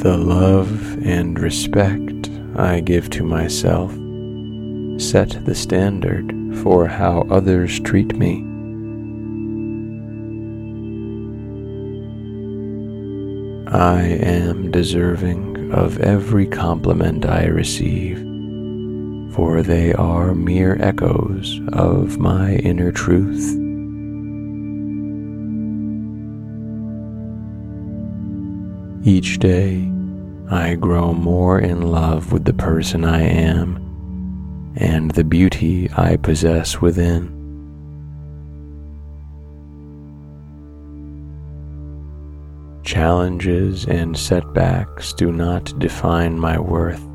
The 0.01 0.17
love 0.17 1.05
and 1.05 1.39
respect 1.39 2.31
I 2.55 2.79
give 2.79 3.11
to 3.11 3.23
myself 3.23 3.91
set 4.99 5.45
the 5.45 5.53
standard 5.53 6.33
for 6.63 6.87
how 6.87 7.21
others 7.29 7.79
treat 7.81 8.15
me. 8.15 8.56
I 13.69 14.01
am 14.01 14.71
deserving 14.71 15.73
of 15.73 15.99
every 15.99 16.47
compliment 16.47 17.25
I 17.25 17.47
receive, 17.47 18.17
for 19.35 19.61
they 19.61 19.93
are 19.93 20.33
mere 20.33 20.81
echoes 20.81 21.59
of 21.73 22.17
my 22.17 22.55
inner 22.55 22.93
truth. 22.93 23.55
Each 29.05 29.37
day, 29.37 29.91
I 30.49 30.75
grow 30.75 31.11
more 31.13 31.59
in 31.59 31.81
love 31.81 32.31
with 32.31 32.45
the 32.45 32.53
person 32.53 33.03
I 33.03 33.21
am 33.21 34.73
and 34.77 35.11
the 35.11 35.25
beauty 35.25 35.89
I 35.97 36.15
possess 36.15 36.79
within. 36.79 37.36
Challenges 42.87 43.83
and 43.83 44.17
setbacks 44.17 45.11
do 45.11 45.29
not 45.29 45.77
define 45.77 46.39
my 46.39 46.57
worth. 46.57 47.05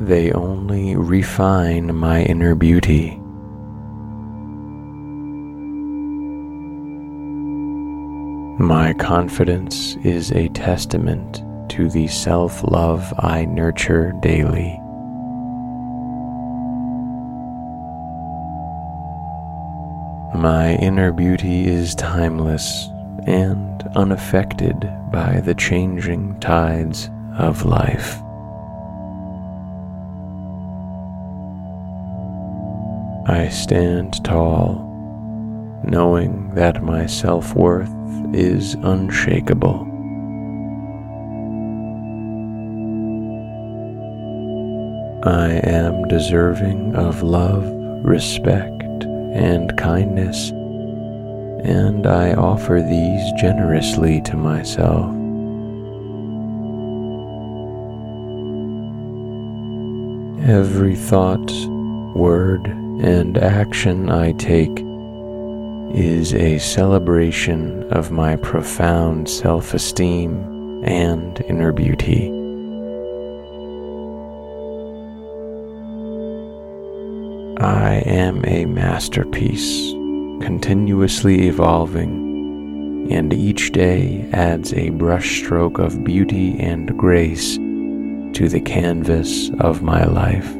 They 0.00 0.30
only 0.30 0.94
refine 0.94 1.92
my 1.92 2.22
inner 2.22 2.54
beauty. 2.54 3.16
My 8.62 8.92
confidence 8.92 9.96
is 10.04 10.30
a 10.30 10.46
testament 10.50 11.42
to 11.70 11.90
the 11.90 12.06
self 12.06 12.62
love 12.62 13.12
I 13.18 13.46
nurture 13.46 14.12
daily. 14.22 14.78
My 20.32 20.76
inner 20.80 21.10
beauty 21.10 21.66
is 21.66 21.96
timeless 21.96 22.88
and 23.26 23.82
unaffected 23.96 24.80
by 25.10 25.40
the 25.40 25.54
changing 25.54 26.38
tides 26.40 27.10
of 27.38 27.64
life. 27.64 28.20
I 33.26 33.48
stand 33.48 34.22
tall, 34.24 34.74
knowing 35.82 36.54
that 36.54 36.82
my 36.82 37.06
self 37.06 37.54
worth 37.54 37.90
is 38.34 38.74
unshakable. 38.74 39.90
I 45.24 45.52
am 45.64 46.06
deserving 46.08 46.96
of 46.96 47.22
love, 47.22 47.64
respect, 48.04 49.04
and 49.04 49.74
kindness, 49.78 50.52
and 51.64 52.06
I 52.06 52.34
offer 52.34 52.80
these 52.80 53.32
generously 53.40 54.20
to 54.22 54.36
myself. 54.36 55.10
Every 60.46 60.94
thought, 60.94 61.50
word, 62.14 62.66
and 62.66 63.38
action 63.38 64.10
I 64.10 64.32
take 64.32 64.84
is 65.94 66.34
a 66.34 66.58
celebration 66.58 67.90
of 67.90 68.10
my 68.10 68.36
profound 68.36 69.28
self 69.28 69.72
esteem 69.72 70.82
and 70.84 71.40
inner 71.48 71.72
beauty. 71.72 72.28
I 77.58 78.02
am 78.04 78.44
a 78.44 78.66
masterpiece, 78.66 79.94
continuously 80.44 81.48
evolving, 81.48 83.10
and 83.10 83.32
each 83.32 83.72
day 83.72 84.28
adds 84.34 84.74
a 84.74 84.90
brushstroke 84.90 85.78
of 85.78 86.04
beauty 86.04 86.54
and 86.60 86.98
grace 86.98 87.56
to 87.56 88.46
the 88.50 88.60
canvas 88.60 89.50
of 89.60 89.80
my 89.80 90.04
life. 90.04 90.54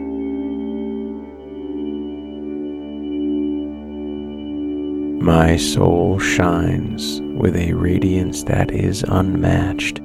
My 5.22 5.58
soul 5.58 6.18
shines 6.18 7.20
with 7.38 7.54
a 7.54 7.74
radiance 7.74 8.44
that 8.44 8.70
is 8.70 9.04
unmatched, 9.06 9.98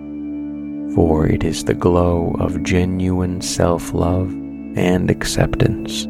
for 0.94 1.26
it 1.26 1.46
is 1.46 1.64
the 1.64 1.74
glow 1.74 2.36
of 2.38 2.64
genuine 2.64 3.40
self 3.40 3.94
love 3.94 4.30
and 4.76 5.10
acceptance. 5.10 6.06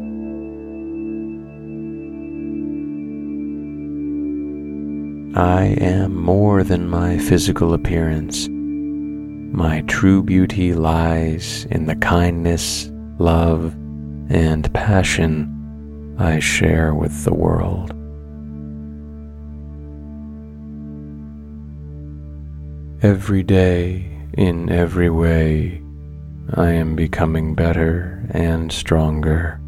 I 5.34 5.76
am 5.80 6.16
more 6.16 6.64
than 6.64 6.88
my 6.88 7.16
physical 7.16 7.72
appearance. 7.72 8.48
My 8.48 9.82
true 9.82 10.24
beauty 10.24 10.74
lies 10.74 11.66
in 11.70 11.86
the 11.86 11.94
kindness, 11.94 12.90
love, 13.18 13.72
and 14.28 14.72
passion 14.74 16.16
I 16.18 16.40
share 16.40 16.94
with 16.94 17.24
the 17.24 17.32
world. 17.32 17.92
Every 23.02 23.44
day, 23.44 24.10
in 24.34 24.68
every 24.68 25.10
way, 25.10 25.80
I 26.54 26.72
am 26.72 26.96
becoming 26.96 27.54
better 27.54 28.26
and 28.30 28.72
stronger. 28.72 29.59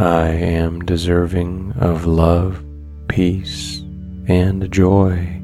I 0.00 0.28
am 0.28 0.84
deserving 0.84 1.72
of 1.76 2.06
love, 2.06 2.64
peace, 3.08 3.80
and 4.28 4.70
joy. 4.70 5.40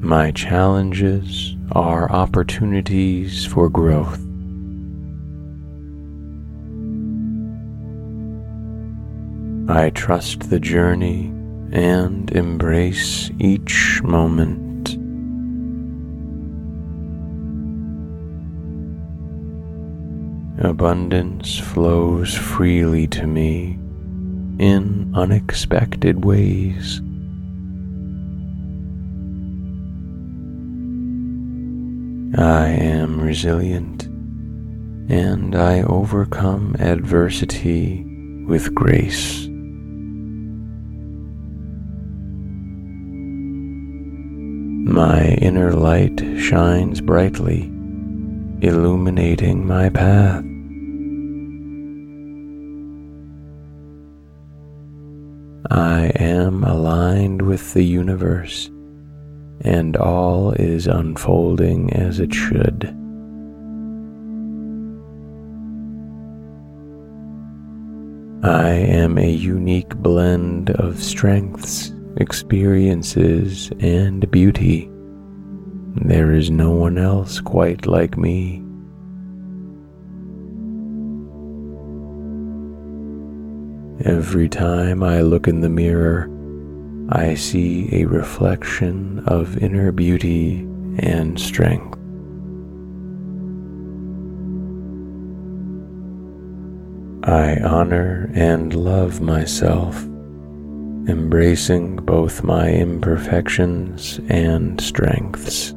My 0.00 0.30
challenges 0.30 1.54
are 1.72 2.10
opportunities 2.10 3.44
for 3.44 3.68
growth. 3.68 4.18
I 9.68 9.90
trust 9.90 10.48
the 10.48 10.60
journey 10.60 11.26
and 11.72 12.30
embrace 12.32 13.30
each 13.38 14.00
moment. 14.02 14.69
Abundance 20.62 21.58
flows 21.58 22.34
freely 22.34 23.06
to 23.06 23.26
me 23.26 23.78
in 24.58 25.10
unexpected 25.14 26.22
ways. 26.22 27.00
I 32.38 32.68
am 32.68 33.22
resilient 33.22 34.04
and 35.10 35.56
I 35.56 35.80
overcome 35.80 36.76
adversity 36.78 38.04
with 38.46 38.74
grace. 38.74 39.46
My 44.92 45.24
inner 45.40 45.72
light 45.72 46.20
shines 46.38 47.00
brightly, 47.00 47.62
illuminating 48.60 49.66
my 49.66 49.88
path. 49.88 50.44
I 55.70 56.12
am 56.16 56.64
aligned 56.64 57.42
with 57.42 57.74
the 57.74 57.84
universe, 57.84 58.70
and 59.60 59.96
all 59.96 60.52
is 60.52 60.86
unfolding 60.86 61.92
as 61.92 62.20
it 62.20 62.34
should. 62.34 62.84
I 68.42 68.70
am 68.70 69.18
a 69.18 69.30
unique 69.30 69.94
blend 69.96 70.70
of 70.70 71.02
strengths 71.02 71.92
experiences, 72.16 73.70
and 73.80 74.30
beauty. 74.30 74.90
There 75.94 76.32
is 76.32 76.50
no 76.50 76.70
one 76.70 76.98
else 76.98 77.40
quite 77.40 77.86
like 77.86 78.16
me. 78.16 78.62
Every 84.04 84.48
time 84.48 85.02
I 85.02 85.20
look 85.20 85.46
in 85.46 85.60
the 85.60 85.68
mirror, 85.68 86.30
I 87.10 87.34
see 87.34 87.88
a 87.92 88.06
reflection 88.06 89.22
of 89.26 89.58
inner 89.58 89.92
beauty 89.92 90.60
and 90.98 91.38
strength. 91.38 91.98
I 97.24 97.60
honor 97.62 98.30
and 98.34 98.72
love 98.72 99.20
myself 99.20 100.02
embracing 101.08 101.96
both 101.96 102.44
my 102.44 102.70
imperfections 102.70 104.20
and 104.28 104.80
strengths. 104.80 105.74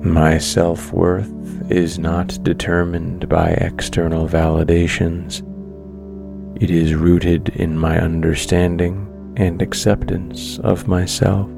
My 0.00 0.38
self 0.38 0.92
worth 0.92 1.28
is 1.70 1.98
not 1.98 2.42
determined 2.44 3.28
by 3.28 3.48
external 3.50 4.28
validations, 4.28 5.42
It 6.60 6.70
is 6.70 6.94
rooted 6.94 7.50
in 7.50 7.76
my 7.76 7.98
understanding 8.00 9.34
and 9.36 9.60
acceptance 9.60 10.58
of 10.60 10.86
myself. 10.88 11.48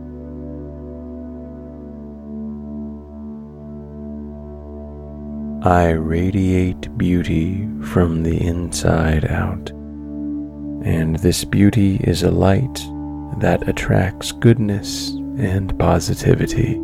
I 5.63 5.91
radiate 5.91 6.97
beauty 6.97 7.69
from 7.83 8.23
the 8.23 8.41
inside 8.43 9.27
out, 9.27 9.71
and 10.83 11.17
this 11.17 11.45
beauty 11.45 11.97
is 12.05 12.23
a 12.23 12.31
light 12.31 12.81
that 13.39 13.69
attracts 13.69 14.33
goodness 14.33 15.11
and 15.39 15.79
positivity. 15.79 16.81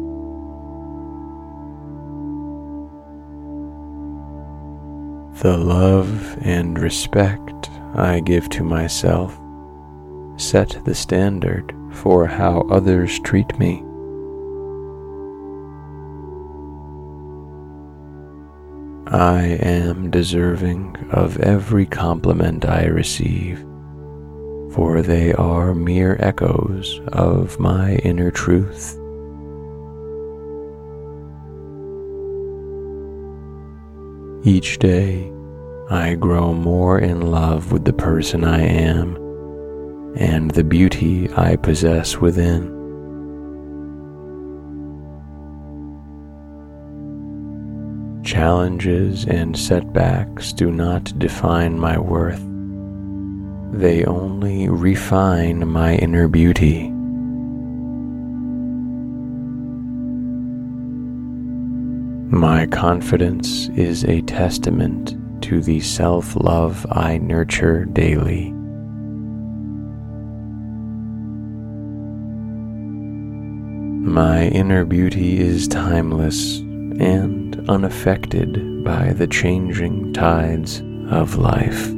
The 5.40 5.58
love 5.58 6.38
and 6.40 6.78
respect 6.78 7.70
I 7.94 8.20
give 8.20 8.48
to 8.50 8.64
myself 8.64 9.38
set 10.38 10.80
the 10.86 10.94
standard 10.94 11.74
for 11.92 12.26
how 12.26 12.60
others 12.70 13.20
treat 13.20 13.58
me. 13.58 13.82
I 19.08 19.58
am 19.60 20.10
deserving 20.10 20.96
of 21.10 21.38
every 21.38 21.84
compliment 21.84 22.64
I 22.64 22.86
receive, 22.86 23.60
for 24.72 25.02
they 25.02 25.34
are 25.34 25.74
mere 25.74 26.16
echoes 26.18 26.98
of 27.08 27.60
my 27.60 27.96
inner 27.96 28.30
truth. 28.30 28.98
Each 34.46 34.78
day, 34.78 35.28
I 35.90 36.14
grow 36.14 36.54
more 36.54 37.00
in 37.00 37.20
love 37.32 37.72
with 37.72 37.84
the 37.84 37.92
person 37.92 38.44
I 38.44 38.60
am 38.60 39.16
and 40.16 40.52
the 40.52 40.62
beauty 40.62 41.28
I 41.36 41.56
possess 41.56 42.18
within. 42.18 42.62
Challenges 48.22 49.24
and 49.24 49.58
setbacks 49.58 50.52
do 50.52 50.70
not 50.70 51.18
define 51.18 51.76
my 51.76 51.98
worth. 51.98 52.46
They 53.72 54.04
only 54.04 54.68
refine 54.68 55.66
my 55.66 55.96
inner 55.96 56.28
beauty. 56.28 56.95
My 62.30 62.66
confidence 62.66 63.68
is 63.76 64.04
a 64.04 64.20
testament 64.22 65.14
to 65.44 65.60
the 65.60 65.78
self 65.78 66.34
love 66.34 66.84
I 66.90 67.18
nurture 67.18 67.84
daily. 67.84 68.50
My 74.02 74.48
inner 74.48 74.84
beauty 74.84 75.38
is 75.38 75.68
timeless 75.68 76.58
and 76.58 77.70
unaffected 77.70 78.82
by 78.82 79.12
the 79.12 79.28
changing 79.28 80.12
tides 80.12 80.82
of 81.08 81.36
life. 81.36 81.92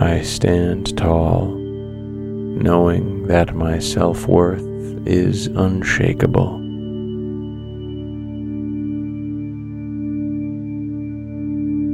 I 0.00 0.22
stand 0.22 0.96
tall, 0.96 1.46
knowing 1.48 3.15
that 3.26 3.54
my 3.54 3.78
self 3.78 4.26
worth 4.26 4.62
is 5.06 5.46
unshakable. 5.48 6.62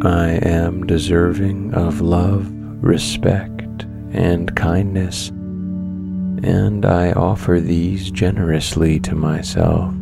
I 0.04 0.40
am 0.42 0.84
deserving 0.86 1.74
of 1.74 2.00
love, 2.00 2.50
respect, 2.82 3.84
and 4.10 4.54
kindness, 4.56 5.28
and 5.28 6.84
I 6.84 7.12
offer 7.12 7.60
these 7.60 8.10
generously 8.10 8.98
to 9.00 9.14
myself. 9.14 9.94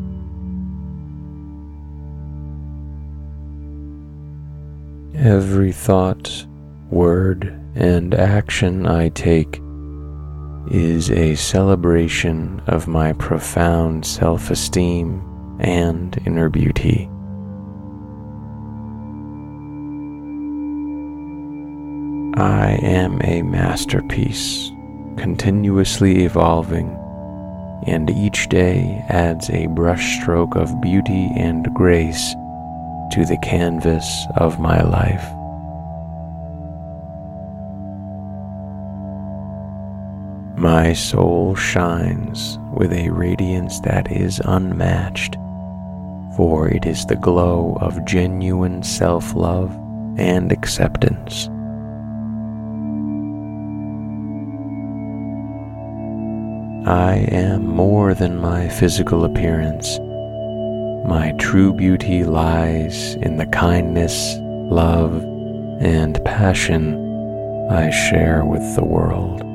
Every 5.15 5.73
thought, 5.73 6.47
word, 6.91 7.61
and 7.75 8.15
action 8.15 8.87
I 8.87 9.11
take 9.11 9.61
is 10.71 11.11
a 11.11 11.35
celebration 11.35 12.63
of 12.69 12.87
my 12.87 13.13
profound 13.15 14.07
self 14.07 14.51
esteem 14.51 15.21
and 15.59 16.17
inner 16.25 16.49
beauty. 16.49 17.09
I 22.41 22.79
am 22.83 23.21
a 23.23 23.43
masterpiece, 23.43 24.71
continuously 25.17 26.25
evolving, 26.25 26.89
and 27.87 28.09
each 28.09 28.49
day 28.49 29.05
adds 29.09 29.51
a 29.51 29.67
brushstroke 29.67 30.57
of 30.57 30.81
beauty 30.81 31.31
and 31.35 31.67
grace 31.75 32.35
to 33.13 33.25
the 33.27 33.39
canvas 33.43 34.25
of 34.37 34.61
my 34.61 34.81
life. 34.83 35.40
My 40.61 40.93
soul 40.93 41.55
shines 41.55 42.59
with 42.75 42.93
a 42.93 43.09
radiance 43.09 43.81
that 43.81 44.13
is 44.13 44.43
unmatched, 44.45 45.37
for 46.37 46.69
it 46.69 46.85
is 46.85 47.07
the 47.07 47.17
glow 47.17 47.79
of 47.81 48.05
genuine 48.05 48.83
self 48.83 49.35
love 49.35 49.75
and 50.19 50.53
acceptance. 50.53 51.47
I 56.87 57.27
am 57.33 57.67
more 57.67 58.13
than 58.13 58.37
my 58.37 58.69
physical 58.69 59.25
appearance. 59.25 59.99
My 61.09 61.33
true 61.39 61.73
beauty 61.73 62.23
lies 62.23 63.15
in 63.15 63.39
the 63.39 63.47
kindness, 63.47 64.37
love, 64.39 65.25
and 65.81 66.23
passion 66.27 67.71
I 67.71 67.89
share 67.89 68.45
with 68.45 68.77
the 68.77 68.85
world. 68.85 69.50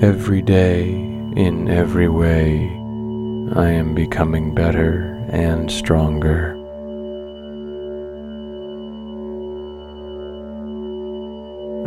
Every 0.00 0.42
day, 0.42 0.90
in 1.34 1.68
every 1.68 2.08
way, 2.08 2.68
I 3.56 3.68
am 3.70 3.96
becoming 3.96 4.54
better 4.54 5.26
and 5.28 5.68
stronger. 5.68 6.54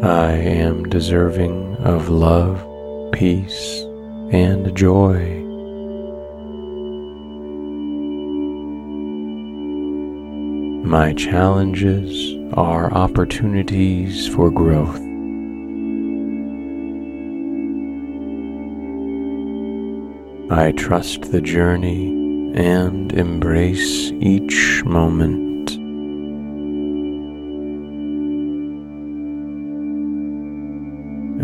I 0.04 0.34
am 0.34 0.90
deserving 0.90 1.78
of 1.78 2.10
love, 2.10 2.62
peace, 3.14 3.80
and 4.34 4.76
joy. 4.76 5.40
My 10.84 11.14
challenges 11.14 12.36
are 12.56 12.92
opportunities 12.92 14.28
for 14.28 14.52
growth. 14.52 15.00
I 20.54 20.74
trust 20.74 21.32
the 21.32 21.40
journey 21.40 22.08
and 22.56 23.14
embrace 23.14 24.12
each 24.20 24.84
moment. 24.84 25.72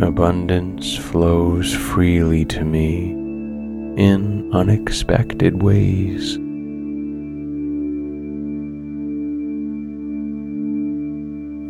Abundance 0.04 0.98
flows 0.98 1.74
freely 1.74 2.44
to 2.48 2.66
me 2.66 3.12
in 3.96 4.52
unexpected 4.54 5.64
ways. 5.64 6.36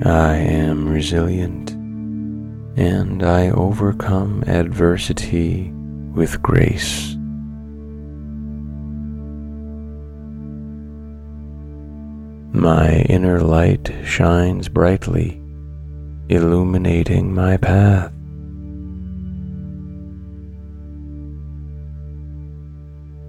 I 0.03 0.37
am 0.37 0.89
resilient 0.89 1.69
and 2.79 3.21
I 3.21 3.51
overcome 3.51 4.43
adversity 4.47 5.71
with 6.15 6.41
grace. 6.41 7.16
My 12.53 13.01
inner 13.09 13.41
light 13.41 13.93
shines 14.03 14.69
brightly, 14.69 15.41
illuminating 16.29 17.33
my 17.33 17.57
path. 17.57 18.11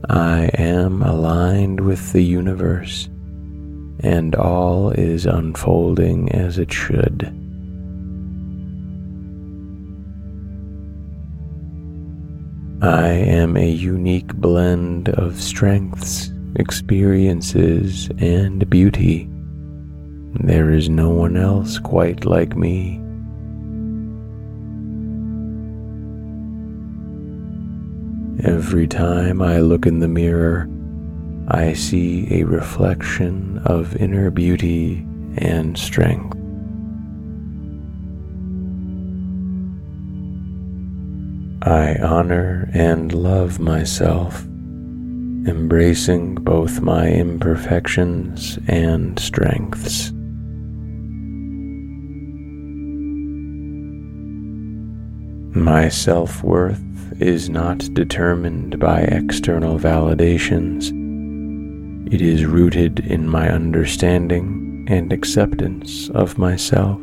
I 0.09 0.51
am 0.55 1.03
aligned 1.03 1.81
with 1.81 2.12
the 2.12 2.23
universe, 2.23 3.09
and 4.01 4.35
all 4.35 4.91
is 4.91 5.27
unfolding 5.27 6.33
as 6.33 6.59
it 6.59 6.73
should. 6.73 7.35
I 12.81 13.09
am 13.09 13.57
a 13.57 13.69
unique 13.69 14.33
blend 14.35 15.09
of 15.11 15.43
strengths, 15.43 16.31
experiences, 16.57 18.09
and 18.18 18.68
beauty. 18.68 19.28
There 20.40 20.70
is 20.70 20.88
no 20.88 21.11
one 21.11 21.36
else 21.36 21.78
quite 21.78 22.24
like 22.24 22.57
me. 22.57 23.01
Every 28.44 28.86
time 28.86 29.42
I 29.42 29.59
look 29.59 29.84
in 29.86 29.99
the 29.99 30.09
mirror, 30.09 30.68
I 31.49 31.72
see 31.72 32.28
a 32.30 32.44
reflection 32.44 33.59
of 33.64 33.96
inner 33.96 34.30
beauty 34.30 35.07
and 35.38 35.76
strength. 35.76 36.36
I 41.62 41.96
honor 41.96 42.70
and 42.72 43.12
love 43.12 43.59
myself, 43.59 44.46
embracing 45.47 46.34
both 46.34 46.80
my 46.80 47.09
imperfections 47.09 48.59
and 48.66 49.18
strengths. 49.18 50.12
My 55.55 55.89
self 55.89 56.43
worth 56.43 56.82
is 57.20 57.49
not 57.51 57.78
determined 57.95 58.78
by 58.78 59.01
external 59.01 59.78
validations. 59.78 60.93
It 62.12 62.20
is 62.20 62.45
rooted 62.45 63.01
in 63.01 63.28
my 63.28 63.49
understanding 63.51 64.86
and 64.89 65.12
acceptance 65.12 66.11
of 66.11 66.39
myself. 66.39 67.01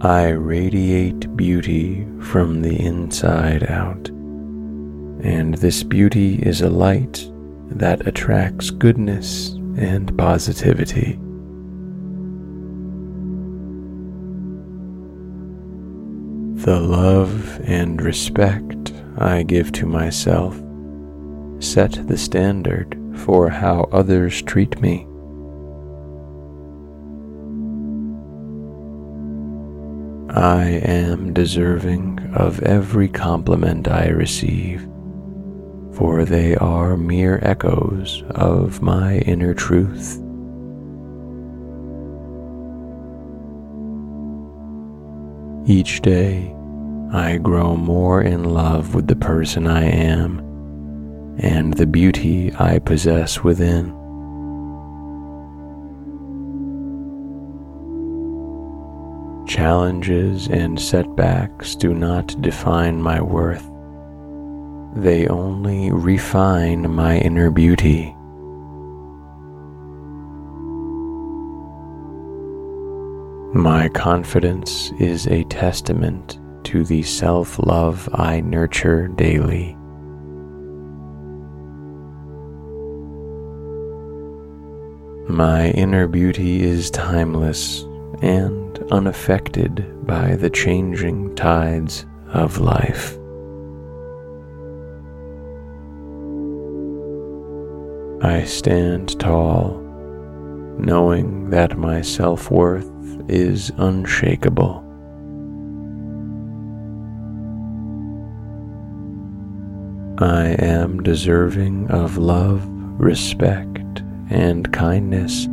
I 0.00 0.28
radiate 0.28 1.36
beauty 1.36 2.06
from 2.20 2.62
the 2.62 2.78
inside 2.80 3.68
out, 3.68 4.08
and 4.08 5.54
this 5.54 5.82
beauty 5.82 6.36
is 6.36 6.60
a 6.60 6.70
light 6.70 7.28
that 7.70 8.06
attracts 8.06 8.70
goodness 8.70 9.48
and 9.76 10.16
positivity. 10.16 11.18
The 16.64 16.78
love 16.78 17.60
and 17.64 18.00
respect 18.00 18.92
I 19.16 19.42
give 19.42 19.72
to 19.72 19.86
myself 19.86 20.54
set 21.58 22.06
the 22.06 22.16
standard 22.16 22.96
for 23.16 23.48
how 23.48 23.88
others 23.90 24.42
treat 24.42 24.80
me. 24.80 25.08
I 30.38 30.66
am 30.84 31.34
deserving 31.34 32.20
of 32.32 32.62
every 32.62 33.08
compliment 33.08 33.88
I 33.88 34.06
receive, 34.10 34.88
for 35.94 36.24
they 36.24 36.54
are 36.54 36.96
mere 36.96 37.40
echoes 37.42 38.22
of 38.30 38.80
my 38.80 39.18
inner 39.18 39.52
truth. 39.52 40.22
Each 45.68 46.00
day, 46.02 46.54
I 47.12 47.38
grow 47.38 47.74
more 47.74 48.22
in 48.22 48.44
love 48.44 48.94
with 48.94 49.08
the 49.08 49.16
person 49.16 49.66
I 49.66 49.86
am 49.86 50.38
and 51.40 51.74
the 51.74 51.86
beauty 51.86 52.54
I 52.54 52.78
possess 52.78 53.42
within. 53.42 53.97
Challenges 59.48 60.46
and 60.48 60.78
setbacks 60.78 61.74
do 61.74 61.94
not 61.94 62.38
define 62.42 63.00
my 63.00 63.18
worth. 63.22 63.66
They 64.94 65.26
only 65.26 65.90
refine 65.90 66.94
my 66.94 67.16
inner 67.16 67.50
beauty. 67.50 68.14
My 73.54 73.88
confidence 73.88 74.92
is 74.98 75.26
a 75.28 75.44
testament 75.44 76.38
to 76.64 76.84
the 76.84 77.02
self 77.02 77.58
love 77.58 78.06
I 78.12 78.42
nurture 78.42 79.08
daily. 79.08 79.74
My 85.26 85.70
inner 85.70 86.06
beauty 86.06 86.62
is 86.62 86.90
timeless 86.90 87.84
and 88.20 88.67
unaffected 88.90 90.06
by 90.06 90.36
the 90.36 90.50
changing 90.50 91.34
tides 91.34 92.06
of 92.32 92.58
life. 92.58 93.18
I 98.22 98.44
stand 98.44 99.18
tall, 99.20 99.78
knowing 100.78 101.50
that 101.50 101.78
my 101.78 102.00
self 102.00 102.50
worth 102.50 102.90
is 103.28 103.70
unshakable. 103.76 104.84
I 110.20 110.56
am 110.58 111.00
deserving 111.02 111.90
of 111.90 112.18
love, 112.18 112.66
respect, 112.98 114.02
and 114.30 114.72
kindness, 114.72 115.46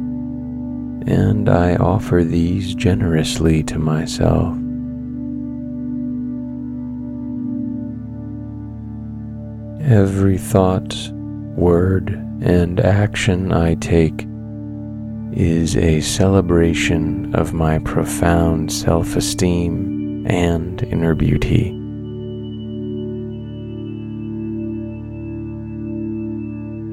and 1.07 1.49
I 1.49 1.75
offer 1.75 2.23
these 2.23 2.73
generously 2.75 3.63
to 3.63 3.79
myself. 3.79 4.55
Every 9.87 10.37
thought, 10.37 10.95
word, 11.55 12.09
and 12.41 12.79
action 12.79 13.51
I 13.51 13.75
take 13.75 14.27
is 15.31 15.75
a 15.77 16.01
celebration 16.01 17.35
of 17.35 17.53
my 17.53 17.79
profound 17.79 18.71
self 18.71 19.15
esteem 19.15 20.25
and 20.27 20.81
inner 20.83 21.13
beauty. 21.13 21.71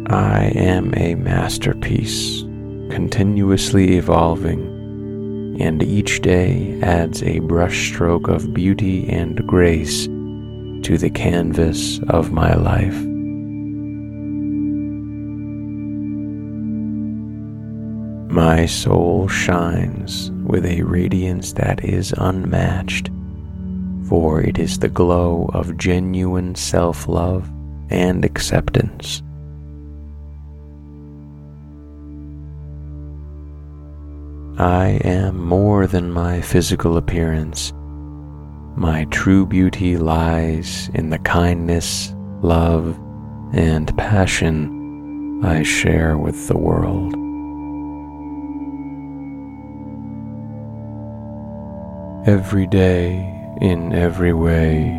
I 0.08 0.52
am 0.54 0.92
a 0.96 1.14
masterpiece, 1.14 2.44
continuously 2.92 3.96
evolving, 3.96 5.56
and 5.58 5.82
each 5.82 6.20
day 6.20 6.78
adds 6.82 7.22
a 7.22 7.40
brushstroke 7.40 8.28
of 8.28 8.52
beauty 8.52 9.08
and 9.08 9.46
grace 9.46 10.04
to 10.84 10.98
the 10.98 11.08
canvas 11.08 12.00
of 12.10 12.32
my 12.32 12.52
life. 12.52 13.00
My 18.30 18.66
soul 18.66 19.26
shines 19.26 20.30
with 20.44 20.66
a 20.66 20.82
radiance 20.82 21.54
that 21.54 21.82
is 21.82 22.12
unmatched, 22.18 23.08
for 24.06 24.42
it 24.42 24.58
is 24.58 24.80
the 24.80 24.90
glow 24.90 25.48
of 25.54 25.78
genuine 25.78 26.54
self 26.54 27.08
love 27.08 27.50
and 27.88 28.22
acceptance. 28.22 29.22
I 34.62 35.00
am 35.02 35.44
more 35.44 35.88
than 35.88 36.12
my 36.12 36.40
physical 36.40 36.96
appearance. 36.96 37.72
My 38.76 39.06
true 39.10 39.44
beauty 39.44 39.96
lies 39.96 40.88
in 40.94 41.10
the 41.10 41.18
kindness, 41.18 42.14
love, 42.42 42.96
and 43.52 43.98
passion 43.98 45.44
I 45.44 45.64
share 45.64 46.16
with 46.16 46.46
the 46.46 46.56
world. 46.56 47.12
Every 52.28 52.68
day, 52.68 53.14
in 53.60 53.92
every 53.92 54.32
way, 54.32 54.92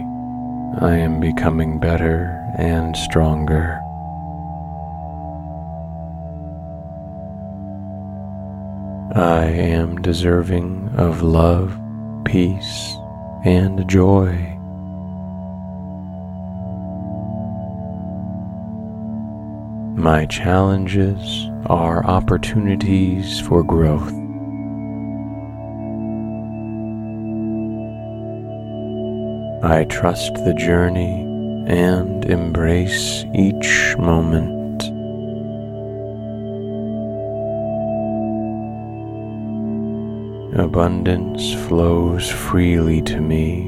I 0.82 0.98
am 0.98 1.22
becoming 1.22 1.80
better 1.80 2.38
and 2.58 2.98
stronger. 2.98 3.83
I 9.16 9.46
am 9.46 10.02
deserving 10.02 10.90
of 10.98 11.22
love, 11.22 11.80
peace, 12.26 12.98
and 13.46 13.88
joy. 13.88 14.58
My 19.96 20.26
challenges 20.26 21.48
are 21.68 22.04
opportunities 22.08 23.40
for 23.42 23.64
growth. 23.64 24.12
I 29.64 29.86
trust 29.92 30.34
the 30.44 30.56
journey 30.58 31.22
and 31.68 32.26
embrace 32.26 33.26
each 33.36 33.96
moment. 34.00 34.63
Abundance 40.56 41.54
flows 41.68 42.30
freely 42.30 43.02
to 43.02 43.20
me 43.20 43.68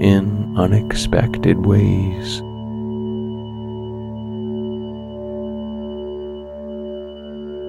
in 0.00 0.54
unexpected 0.56 1.64
ways. 1.64 2.40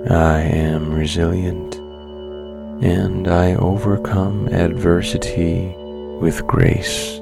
I 0.09 0.41
am 0.41 0.93
resilient 0.93 1.75
and 2.83 3.27
I 3.27 3.55
overcome 3.55 4.47
adversity 4.47 5.75
with 6.21 6.45
grace. 6.47 7.19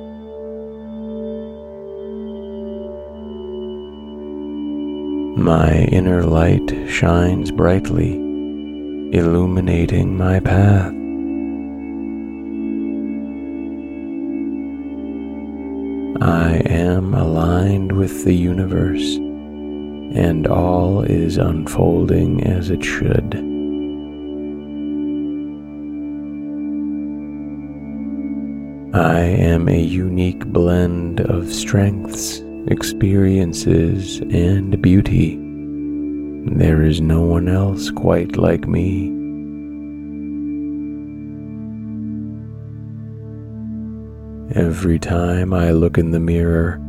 My 5.37 5.87
inner 5.91 6.23
light 6.23 6.89
shines 6.89 7.51
brightly, 7.51 8.15
illuminating 9.11 10.17
my 10.17 10.39
path. 10.39 10.98
I 16.29 16.61
am 16.67 17.15
aligned 17.15 17.91
with 17.91 18.23
the 18.23 18.35
universe, 18.35 19.15
and 19.15 20.45
all 20.45 21.01
is 21.01 21.37
unfolding 21.37 22.43
as 22.43 22.69
it 22.69 22.83
should. 22.83 23.33
I 28.93 29.21
am 29.21 29.67
a 29.67 29.81
unique 29.81 30.45
blend 30.45 31.21
of 31.21 31.51
strengths, 31.51 32.43
experiences, 32.67 34.19
and 34.19 34.79
beauty. 34.83 35.35
There 36.55 36.83
is 36.83 37.01
no 37.01 37.21
one 37.21 37.49
else 37.49 37.89
quite 37.89 38.37
like 38.37 38.67
me. 38.67 39.18
Every 44.55 44.97
time 44.97 45.53
I 45.53 45.69
look 45.69 45.99
in 45.99 46.09
the 46.09 46.19
mirror, 46.19 46.81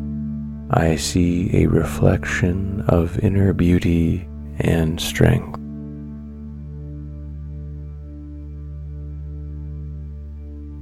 I 0.70 0.96
see 0.96 1.50
a 1.52 1.66
reflection 1.66 2.82
of 2.88 3.18
inner 3.18 3.52
beauty 3.52 4.26
and 4.58 4.98
strength. 4.98 5.58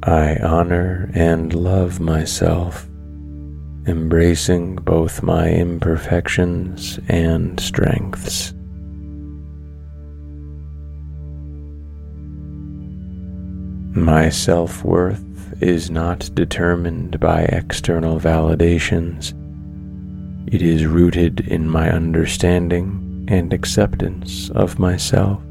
I 0.04 0.36
honor 0.36 1.10
and 1.14 1.52
love 1.52 1.98
myself, 1.98 2.86
embracing 3.88 4.76
both 4.76 5.20
my 5.20 5.50
imperfections 5.50 7.00
and 7.08 7.58
strengths. 7.58 8.52
My 13.96 14.28
self 14.28 14.84
worth 14.84 15.27
is 15.60 15.90
not 15.90 16.30
determined 16.34 17.18
by 17.18 17.42
external 17.42 18.20
validations. 18.20 19.34
It 20.52 20.62
is 20.62 20.86
rooted 20.86 21.40
in 21.40 21.68
my 21.68 21.90
understanding 21.90 23.26
and 23.28 23.52
acceptance 23.52 24.50
of 24.50 24.78
myself. 24.78 25.42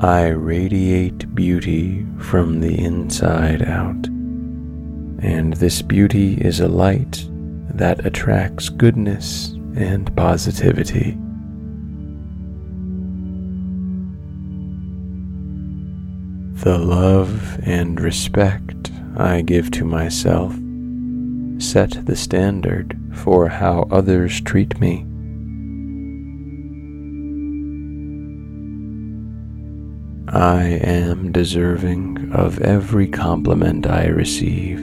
I 0.00 0.28
radiate 0.28 1.34
beauty 1.34 2.06
from 2.18 2.60
the 2.60 2.78
inside 2.78 3.62
out, 3.62 4.06
and 5.22 5.54
this 5.54 5.82
beauty 5.82 6.34
is 6.34 6.60
a 6.60 6.68
light 6.68 7.26
that 7.70 8.04
attracts 8.06 8.68
goodness 8.68 9.48
and 9.74 10.14
positivity. 10.16 11.18
The 16.64 16.78
love 16.78 17.60
and 17.62 18.00
respect 18.00 18.90
I 19.16 19.42
give 19.42 19.70
to 19.72 19.84
myself 19.84 20.52
set 21.58 22.06
the 22.06 22.16
standard 22.16 22.98
for 23.14 23.48
how 23.48 23.86
others 23.90 24.40
treat 24.40 24.80
me. 24.80 25.06
I 30.28 30.64
am 30.64 31.30
deserving 31.30 32.32
of 32.32 32.60
every 32.60 33.06
compliment 33.08 33.86
I 33.86 34.06
receive, 34.06 34.78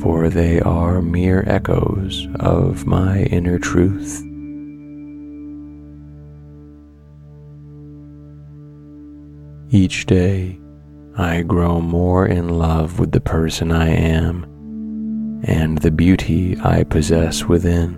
for 0.00 0.28
they 0.28 0.60
are 0.60 1.02
mere 1.02 1.44
echoes 1.46 2.26
of 2.40 2.86
my 2.86 3.24
inner 3.24 3.58
truth. 3.58 4.24
Each 9.74 10.04
day, 10.04 10.60
I 11.16 11.40
grow 11.40 11.80
more 11.80 12.26
in 12.26 12.50
love 12.50 12.98
with 12.98 13.10
the 13.12 13.22
person 13.22 13.72
I 13.72 13.88
am 13.88 14.44
and 15.44 15.78
the 15.78 15.90
beauty 15.90 16.58
I 16.62 16.84
possess 16.84 17.44
within. 17.44 17.96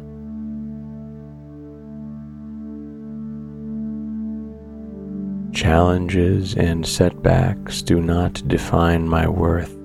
Challenges 5.52 6.54
and 6.54 6.86
setbacks 6.86 7.82
do 7.82 8.00
not 8.00 8.46
define 8.46 9.08
my 9.08 9.26
worth. 9.26 9.76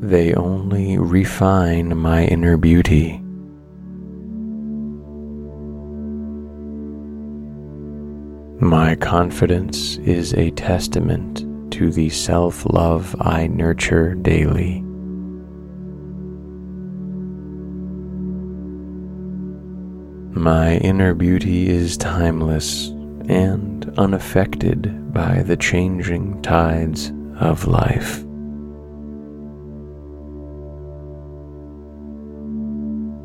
They 0.00 0.34
only 0.34 0.98
refine 0.98 1.96
my 1.96 2.24
inner 2.24 2.56
beauty. 2.56 3.23
My 8.60 8.94
confidence 8.94 9.96
is 9.98 10.32
a 10.34 10.52
testament 10.52 11.72
to 11.72 11.90
the 11.90 12.08
self 12.08 12.64
love 12.72 13.16
I 13.20 13.48
nurture 13.48 14.14
daily. 14.14 14.80
My 20.40 20.76
inner 20.76 21.14
beauty 21.14 21.68
is 21.68 21.96
timeless 21.96 22.90
and 23.28 23.92
unaffected 23.98 25.12
by 25.12 25.42
the 25.42 25.56
changing 25.56 26.40
tides 26.42 27.12
of 27.40 27.66
life. 27.66 28.20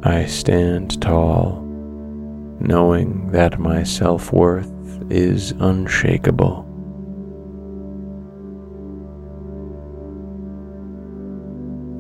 I 0.04 0.26
stand 0.26 1.00
tall, 1.04 1.62
knowing 2.60 3.30
that 3.32 3.60
my 3.60 3.84
self 3.84 4.34
worth 4.34 4.72
is 5.10 5.52
unshakable. 5.60 6.66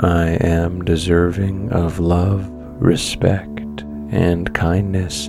I 0.01 0.38
am 0.41 0.86
deserving 0.86 1.72
of 1.74 1.99
love, 1.99 2.49
respect, 2.82 3.82
and 4.12 4.53
kindness, 4.53 5.28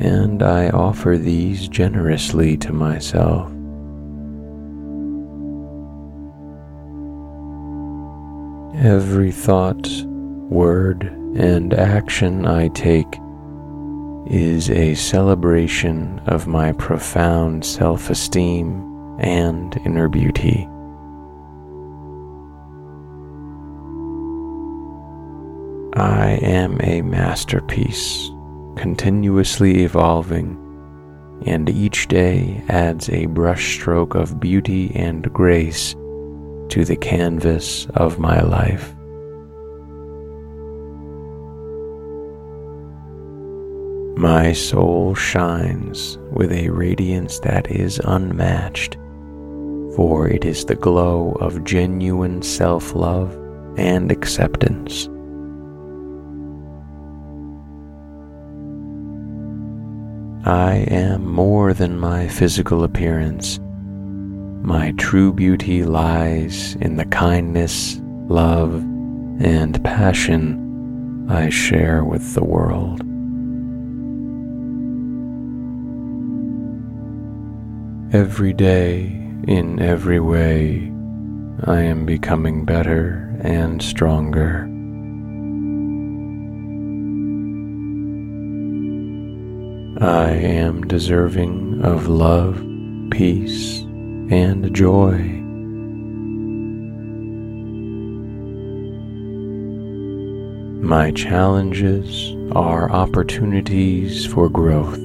and 0.00 0.42
I 0.42 0.70
offer 0.70 1.18
these 1.18 1.66
generously 1.66 2.56
to 2.58 2.72
myself. 2.72 3.50
Every 8.80 9.32
thought, 9.32 9.88
word, 10.04 11.02
and 11.36 11.74
action 11.74 12.46
I 12.46 12.68
take 12.68 13.18
is 14.28 14.68
a 14.70 14.94
celebration 14.94 16.18
of 16.26 16.46
my 16.46 16.72
profound 16.72 17.64
self 17.64 18.10
esteem 18.10 19.16
and 19.18 19.80
inner 19.86 20.08
beauty. 20.08 20.68
I 25.94 26.38
am 26.42 26.78
a 26.82 27.00
masterpiece, 27.00 28.30
continuously 28.76 29.82
evolving, 29.84 30.56
and 31.46 31.70
each 31.70 32.06
day 32.08 32.62
adds 32.68 33.08
a 33.08 33.26
brushstroke 33.28 34.14
of 34.14 34.38
beauty 34.38 34.94
and 34.94 35.32
grace 35.32 35.94
to 36.68 36.84
the 36.84 36.96
canvas 36.96 37.86
of 37.94 38.18
my 38.18 38.42
life. 38.42 38.94
My 44.18 44.52
soul 44.52 45.14
shines 45.14 46.18
with 46.32 46.50
a 46.50 46.70
radiance 46.70 47.38
that 47.38 47.70
is 47.70 48.00
unmatched, 48.04 48.94
for 49.94 50.26
it 50.26 50.44
is 50.44 50.64
the 50.64 50.74
glow 50.74 51.36
of 51.40 51.62
genuine 51.62 52.42
self 52.42 52.96
love 52.96 53.32
and 53.76 54.10
acceptance. 54.10 55.06
I 60.44 60.84
am 60.90 61.24
more 61.24 61.72
than 61.72 62.00
my 62.00 62.26
physical 62.26 62.82
appearance. 62.82 63.60
My 63.60 64.94
true 64.98 65.32
beauty 65.32 65.84
lies 65.84 66.74
in 66.80 66.96
the 66.96 67.04
kindness, 67.04 68.00
love, 68.26 68.74
and 69.40 69.80
passion 69.84 71.28
I 71.30 71.50
share 71.50 72.02
with 72.02 72.34
the 72.34 72.42
world. 72.42 73.04
Every 78.10 78.54
day, 78.54 79.00
in 79.46 79.82
every 79.82 80.18
way, 80.18 80.90
I 81.64 81.82
am 81.82 82.06
becoming 82.06 82.64
better 82.64 83.36
and 83.42 83.82
stronger. 83.82 84.62
I 90.00 90.30
am 90.30 90.84
deserving 90.84 91.82
of 91.84 92.08
love, 92.08 92.56
peace, 93.10 93.80
and 94.30 94.74
joy. 94.74 95.18
My 100.82 101.10
challenges 101.10 102.34
are 102.52 102.90
opportunities 102.90 104.24
for 104.24 104.48
growth. 104.48 104.98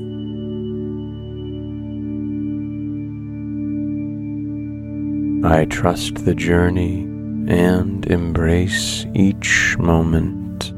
I 5.45 5.65
trust 5.65 6.23
the 6.23 6.33
journey 6.33 7.01
and 7.01 8.05
embrace 8.05 9.05
each 9.13 9.75
moment. 9.77 10.69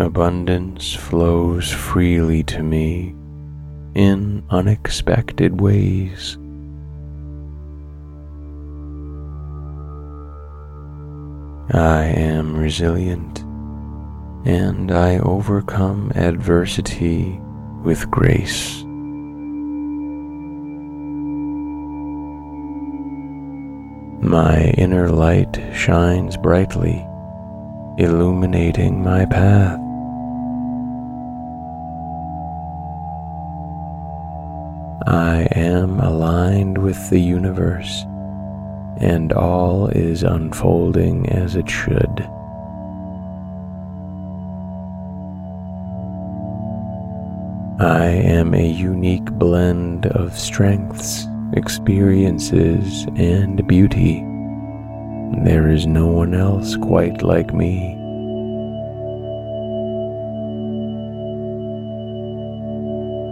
Abundance 0.00 0.94
flows 0.94 1.70
freely 1.70 2.42
to 2.44 2.62
me 2.62 3.14
in 3.94 4.42
unexpected 4.48 5.60
ways. 5.60 6.38
I 11.74 12.04
am 12.04 12.56
resilient 12.56 13.40
and 14.46 14.90
I 14.90 15.18
overcome 15.18 16.10
adversity 16.14 17.38
with 17.82 18.10
grace. 18.10 18.82
My 24.24 24.72
inner 24.78 25.10
light 25.10 25.62
shines 25.74 26.38
brightly, 26.38 27.06
illuminating 27.98 29.04
my 29.04 29.26
path. 29.26 29.78
I 35.06 35.46
am 35.54 36.00
aligned 36.00 36.78
with 36.78 37.10
the 37.10 37.20
universe, 37.20 38.04
and 38.96 39.30
all 39.34 39.88
is 39.88 40.22
unfolding 40.22 41.28
as 41.28 41.54
it 41.54 41.68
should. 41.68 42.26
I 47.78 48.06
am 48.06 48.54
a 48.54 48.66
unique 48.66 49.30
blend 49.32 50.06
of 50.06 50.38
strengths 50.38 51.26
experiences, 51.56 53.06
and 53.16 53.66
beauty. 53.66 54.20
There 55.44 55.70
is 55.70 55.86
no 55.86 56.06
one 56.06 56.34
else 56.34 56.76
quite 56.76 57.22
like 57.22 57.54
me. 57.54 57.94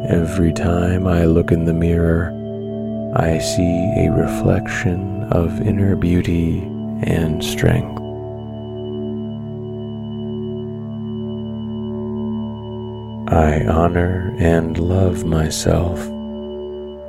Every 0.08 0.52
time 0.52 1.06
I 1.06 1.24
look 1.24 1.52
in 1.52 1.64
the 1.64 1.72
mirror, 1.72 2.30
I 3.16 3.38
see 3.38 4.06
a 4.06 4.10
reflection 4.10 5.24
of 5.24 5.60
inner 5.60 5.96
beauty 5.96 6.58
and 7.04 7.42
strength. 7.44 8.00
I 13.32 13.64
honor 13.66 14.34
and 14.38 14.78
love 14.78 15.24
myself 15.24 15.98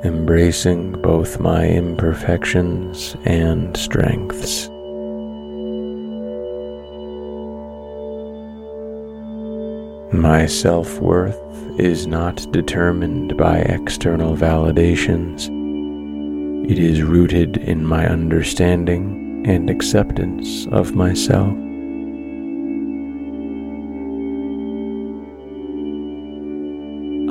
embracing 0.04 0.92
both 1.00 1.40
my 1.40 1.66
imperfections 1.66 3.16
and 3.24 3.74
strengths. 3.76 4.68
My 10.12 10.46
self 10.46 11.00
worth 11.00 11.40
is 11.80 12.06
not 12.06 12.46
determined 12.52 13.36
by 13.36 13.58
external 13.58 14.36
validations. 14.36 15.48
It 16.70 16.78
is 16.78 17.02
rooted 17.02 17.56
in 17.56 17.84
my 17.84 18.06
understanding 18.06 19.42
and 19.46 19.68
acceptance 19.68 20.66
of 20.68 20.94
myself. 20.94 21.56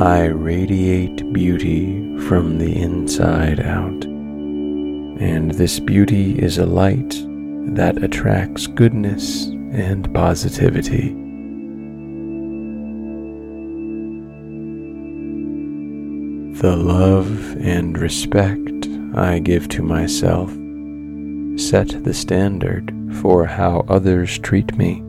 I 0.04 0.26
radiate 0.26 1.32
beauty 1.32 2.18
from 2.28 2.58
the 2.58 2.76
inside 2.78 3.62
out, 3.62 4.04
and 4.04 5.51
this 5.51 5.80
beauty 5.80 6.38
is 6.38 6.58
a 6.58 6.66
light 6.66 7.16
that 7.78 8.04
attracts 8.04 8.68
goodness 8.68 9.45
and 9.45 10.14
positivity. 10.14 11.14
The 16.60 16.76
love 16.76 17.56
and 17.62 17.97
respect 17.97 18.89
I 19.16 19.39
give 19.39 19.70
to 19.70 19.84
myself 19.84 20.49
set 21.58 22.04
the 22.04 22.14
standard 22.14 22.93
for 23.22 23.45
how 23.45 23.86
others 23.88 24.38
treat 24.38 24.76
me. 24.76 25.01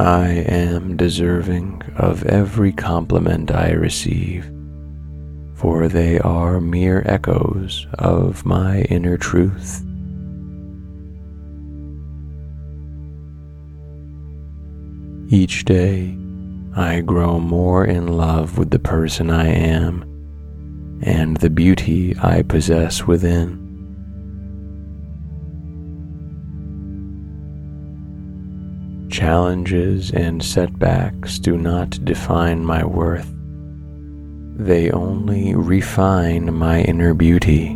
I 0.00 0.28
am 0.48 0.96
deserving 0.96 1.82
of 1.96 2.24
every 2.24 2.72
compliment 2.72 3.50
I 3.50 3.72
receive, 3.72 4.50
for 5.52 5.88
they 5.88 6.18
are 6.20 6.58
mere 6.58 7.02
echoes 7.04 7.86
of 7.98 8.46
my 8.46 8.80
inner 8.84 9.18
truth. 9.18 9.84
Each 15.30 15.66
day, 15.66 16.16
I 16.74 17.02
grow 17.02 17.38
more 17.38 17.84
in 17.84 18.06
love 18.06 18.56
with 18.56 18.70
the 18.70 18.78
person 18.78 19.28
I 19.28 19.48
am 19.48 20.00
and 21.02 21.36
the 21.36 21.50
beauty 21.50 22.16
I 22.22 22.40
possess 22.40 23.06
within. 23.06 23.59
Challenges 29.20 30.10
and 30.12 30.42
setbacks 30.42 31.38
do 31.38 31.58
not 31.58 31.90
define 32.06 32.64
my 32.64 32.82
worth. 32.82 33.30
They 34.56 34.90
only 34.92 35.54
refine 35.54 36.54
my 36.54 36.80
inner 36.80 37.12
beauty. 37.12 37.74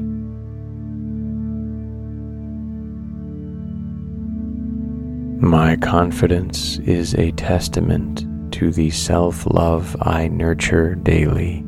My 5.38 5.76
confidence 5.76 6.78
is 6.78 7.12
a 7.16 7.30
testament 7.32 8.24
to 8.55 8.70
the 8.70 8.88
self 8.88 9.47
love 9.47 9.95
I 10.01 10.28
nurture 10.28 10.95
daily. 10.95 11.61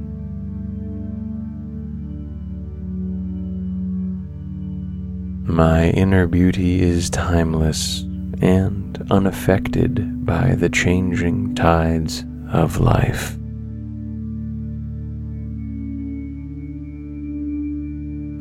My 5.45 5.91
inner 5.91 6.27
beauty 6.27 6.81
is 6.81 7.11
timeless 7.11 8.07
and 8.41 9.07
unaffected 9.11 10.24
by 10.26 10.55
the 10.55 10.68
changing 10.68 11.55
tides 11.55 12.24
of 12.53 12.80
life. 12.80 13.37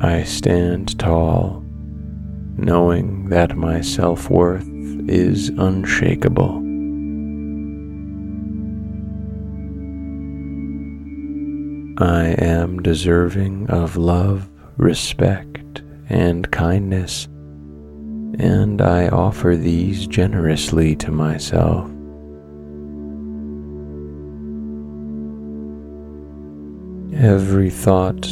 I 0.04 0.24
stand 0.24 0.98
tall, 0.98 1.64
knowing 2.56 3.28
that 3.30 3.56
my 3.56 3.80
self 3.80 4.28
worth 4.28 4.68
is 5.08 5.48
unshakable. 5.48 6.62
I 11.98 12.34
am 12.38 12.82
deserving 12.82 13.70
of 13.70 13.96
love, 13.96 14.50
respect, 14.76 15.82
and 16.10 16.50
kindness 16.50 17.26
and 18.38 18.82
I 18.82 19.08
offer 19.08 19.56
these 19.56 20.06
generously 20.06 20.96
to 20.96 21.10
myself. 21.10 21.90
Every 27.14 27.70
thought, 27.70 28.28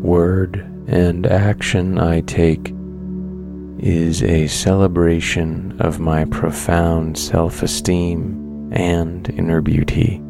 word, 0.00 0.58
and 0.86 1.26
action 1.26 1.98
I 1.98 2.20
take 2.20 2.72
is 3.78 4.22
a 4.22 4.46
celebration 4.46 5.76
of 5.80 6.00
my 6.00 6.26
profound 6.26 7.18
self 7.18 7.62
esteem 7.62 8.70
and 8.72 9.28
inner 9.30 9.60
beauty. 9.60 10.22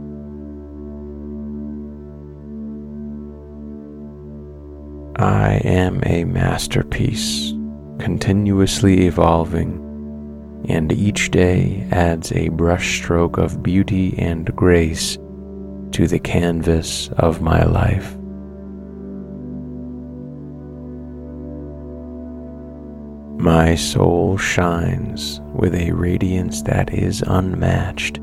I 5.17 5.61
am 5.65 6.01
a 6.07 6.25
masterpiece 6.25 7.53
continuously 8.01 9.07
evolving 9.07 9.87
and 10.69 10.93
each 10.93 11.31
day 11.31 11.87
adds 11.91 12.33
a 12.33 12.49
brushstroke 12.51 13.39
of 13.39 13.63
beauty 13.63 14.19
and 14.19 14.55
grace 14.55 15.17
to 15.93 16.07
the 16.07 16.19
canvas 16.19 17.09
of 17.17 17.41
my 17.41 17.63
life. 17.65 18.17
My 23.41 23.75
soul 23.75 24.37
shines 24.37 25.41
with 25.55 25.75
a 25.75 25.93
radiance 25.93 26.63
that 26.63 26.93
is 26.93 27.25
unmatched, 27.27 28.19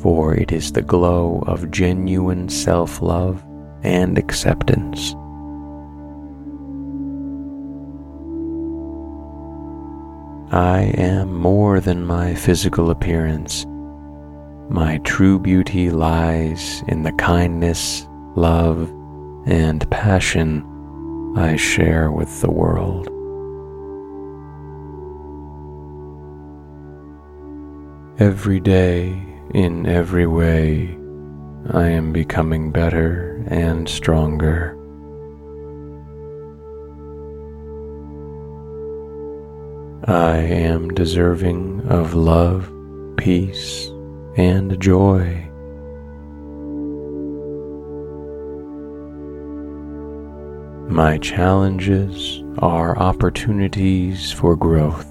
for 0.00 0.34
it 0.34 0.50
is 0.50 0.72
the 0.72 0.82
glow 0.82 1.44
of 1.46 1.70
genuine 1.70 2.48
self 2.48 3.02
love 3.02 3.44
and 3.82 4.16
acceptance. 4.16 5.14
I 10.50 10.92
am 10.96 11.34
more 11.34 11.80
than 11.80 12.06
my 12.06 12.34
physical 12.34 12.90
appearance. 12.90 13.64
My 14.68 14.98
true 14.98 15.38
beauty 15.38 15.90
lies 15.90 16.82
in 16.86 17.02
the 17.02 17.12
kindness, 17.12 18.06
love, 18.36 18.90
and 19.46 19.88
passion 19.90 20.64
I 21.36 21.56
share 21.56 22.10
with 22.10 22.40
the 22.40 22.50
world. 22.50 23.08
Every 28.20 28.60
day, 28.60 29.20
in 29.54 29.86
every 29.86 30.26
way, 30.26 30.96
I 31.70 31.88
am 31.88 32.12
becoming 32.12 32.70
better 32.70 33.44
and 33.48 33.88
stronger. 33.88 34.78
I 40.06 40.36
am 40.36 40.90
deserving 40.90 41.80
of 41.88 42.12
love, 42.12 42.70
peace, 43.16 43.88
and 44.36 44.78
joy. 44.78 45.48
My 50.90 51.16
challenges 51.16 52.44
are 52.58 52.98
opportunities 52.98 54.30
for 54.30 54.56
growth. 54.56 55.06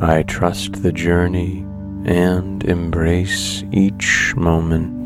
I 0.00 0.22
trust 0.28 0.84
the 0.84 0.92
journey 0.92 1.66
and 2.04 2.62
embrace 2.62 3.64
each 3.72 4.32
moment. 4.36 4.99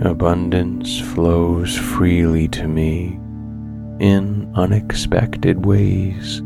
Abundance 0.00 1.00
flows 1.00 1.76
freely 1.76 2.46
to 2.48 2.68
me 2.68 3.18
in 3.98 4.48
unexpected 4.54 5.66
ways. 5.66 6.40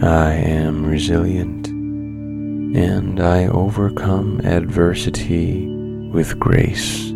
I 0.00 0.34
am 0.34 0.86
resilient 0.86 1.66
and 1.66 3.20
I 3.20 3.46
overcome 3.48 4.40
adversity 4.44 5.66
with 6.12 6.38
grace. 6.38 7.10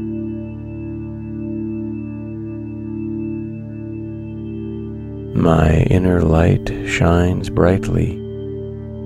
My 5.36 5.86
inner 5.88 6.22
light 6.22 6.68
shines 6.88 7.48
brightly, 7.48 8.25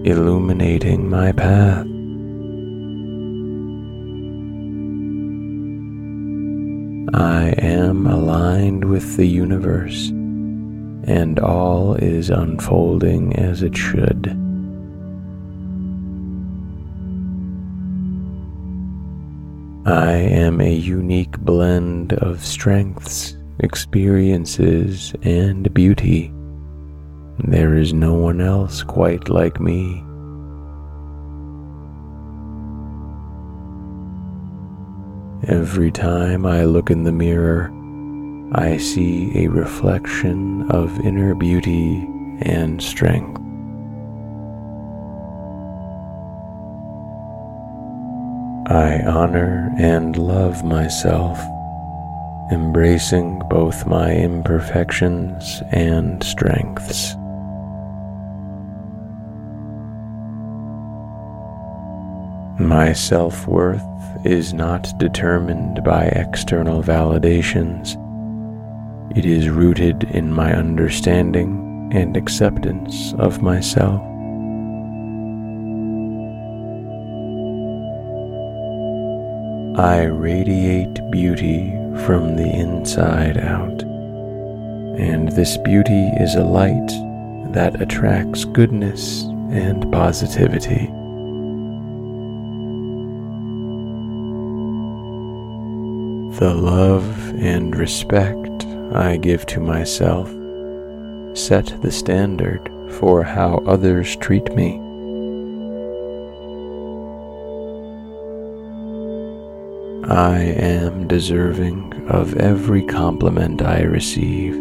illuminating 0.05 1.09
my 1.09 1.33
path. 1.33 1.87
I 7.15 7.55
am 7.59 8.07
aligned 8.07 8.85
with 8.85 9.17
the 9.17 9.27
universe, 9.27 10.09
and 10.09 11.39
all 11.39 11.95
is 11.95 12.31
unfolding 12.31 13.37
as 13.37 13.63
it 13.63 13.77
should. 13.77 14.29
I 19.87 20.13
am 20.13 20.61
a 20.61 20.73
unique 20.73 21.39
blend 21.39 22.13
of 22.15 22.45
strengths 22.45 23.37
experiences, 23.63 25.15
and 25.23 25.73
beauty. 25.73 26.33
There 27.45 27.74
is 27.76 27.93
no 27.93 28.14
one 28.14 28.41
else 28.41 28.82
quite 28.82 29.28
like 29.28 29.61
me. 29.61 30.05
Every 35.49 35.91
time 35.91 36.45
I 36.45 36.64
look 36.64 36.91
in 36.91 37.05
the 37.05 37.12
mirror, 37.12 37.72
I 38.53 38.76
see 38.76 39.32
a 39.45 39.49
reflection 39.49 40.70
of 40.70 41.01
inner 41.01 41.34
beauty 41.34 42.07
and 42.43 42.82
strength. 42.82 43.41
I 48.70 49.03
honor 49.07 49.72
and 49.78 50.16
love 50.16 50.62
myself 50.62 51.41
embracing 52.51 53.38
both 53.49 53.86
my 53.86 54.12
imperfections 54.12 55.62
and 55.70 56.22
strengths. 56.22 57.16
My 62.61 62.93
self 62.93 63.47
worth 63.49 63.83
is 64.23 64.53
not 64.53 64.93
determined 64.99 65.83
by 65.83 66.05
external 66.05 66.83
validations. 66.83 67.97
It 69.17 69.25
is 69.25 69.49
rooted 69.49 70.05
in 70.05 70.31
my 70.31 70.53
understanding 70.53 71.91
and 71.95 72.19
acceptance 72.19 73.15
of 73.15 73.41
myself. 73.41 74.01
I 79.79 80.05
radiate 80.05 81.01
beauty 81.11 81.71
from 82.05 82.37
the 82.37 82.51
inside 82.55 83.39
out. 83.39 83.83
And 85.01 85.33
this 85.33 85.57
beauty 85.57 86.09
is 86.21 86.35
a 86.35 86.45
light 86.45 86.89
that 87.55 87.81
attracts 87.81 88.45
goodness 88.45 89.23
and 89.51 89.91
positivity. 89.91 90.93
The 96.41 96.55
love 96.55 97.34
and 97.38 97.76
respect 97.76 98.64
I 98.95 99.18
give 99.18 99.45
to 99.45 99.61
myself 99.61 100.26
set 101.36 101.66
the 101.82 101.93
standard 101.93 102.66
for 102.93 103.22
how 103.22 103.62
others 103.66 104.16
treat 104.16 104.51
me. 104.55 104.78
I 110.09 110.38
am 110.38 111.07
deserving 111.07 112.09
of 112.09 112.34
every 112.36 112.86
compliment 112.86 113.61
I 113.61 113.82
receive, 113.82 114.55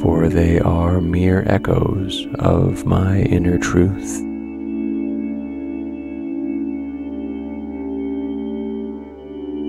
for 0.00 0.28
they 0.28 0.60
are 0.60 1.00
mere 1.00 1.42
echoes 1.48 2.28
of 2.38 2.86
my 2.86 3.22
inner 3.22 3.58
truth. 3.58 4.29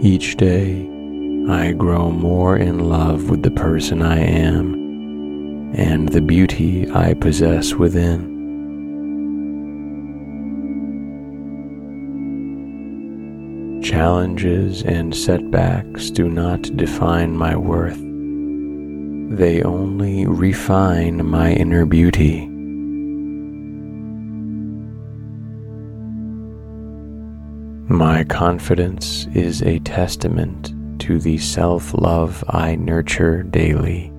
Each 0.03 0.35
day, 0.35 0.81
I 1.47 1.73
grow 1.73 2.09
more 2.09 2.57
in 2.57 2.89
love 2.89 3.29
with 3.29 3.43
the 3.43 3.51
person 3.51 4.01
I 4.01 4.17
am 4.17 4.73
and 5.75 6.09
the 6.09 6.21
beauty 6.21 6.89
I 6.89 7.13
possess 7.13 7.75
within. 7.75 8.31
Challenges 13.83 14.81
and 14.81 15.15
setbacks 15.15 16.09
do 16.09 16.27
not 16.29 16.63
define 16.75 17.37
my 17.37 17.55
worth. 17.55 17.99
They 19.37 19.61
only 19.61 20.25
refine 20.25 21.23
my 21.23 21.51
inner 21.53 21.85
beauty. 21.85 22.50
My 27.91 28.23
confidence 28.23 29.27
is 29.33 29.61
a 29.63 29.79
testament 29.79 30.73
to 31.01 31.19
the 31.19 31.37
self 31.37 31.93
love 31.93 32.41
I 32.47 32.77
nurture 32.77 33.43
daily. 33.43 34.13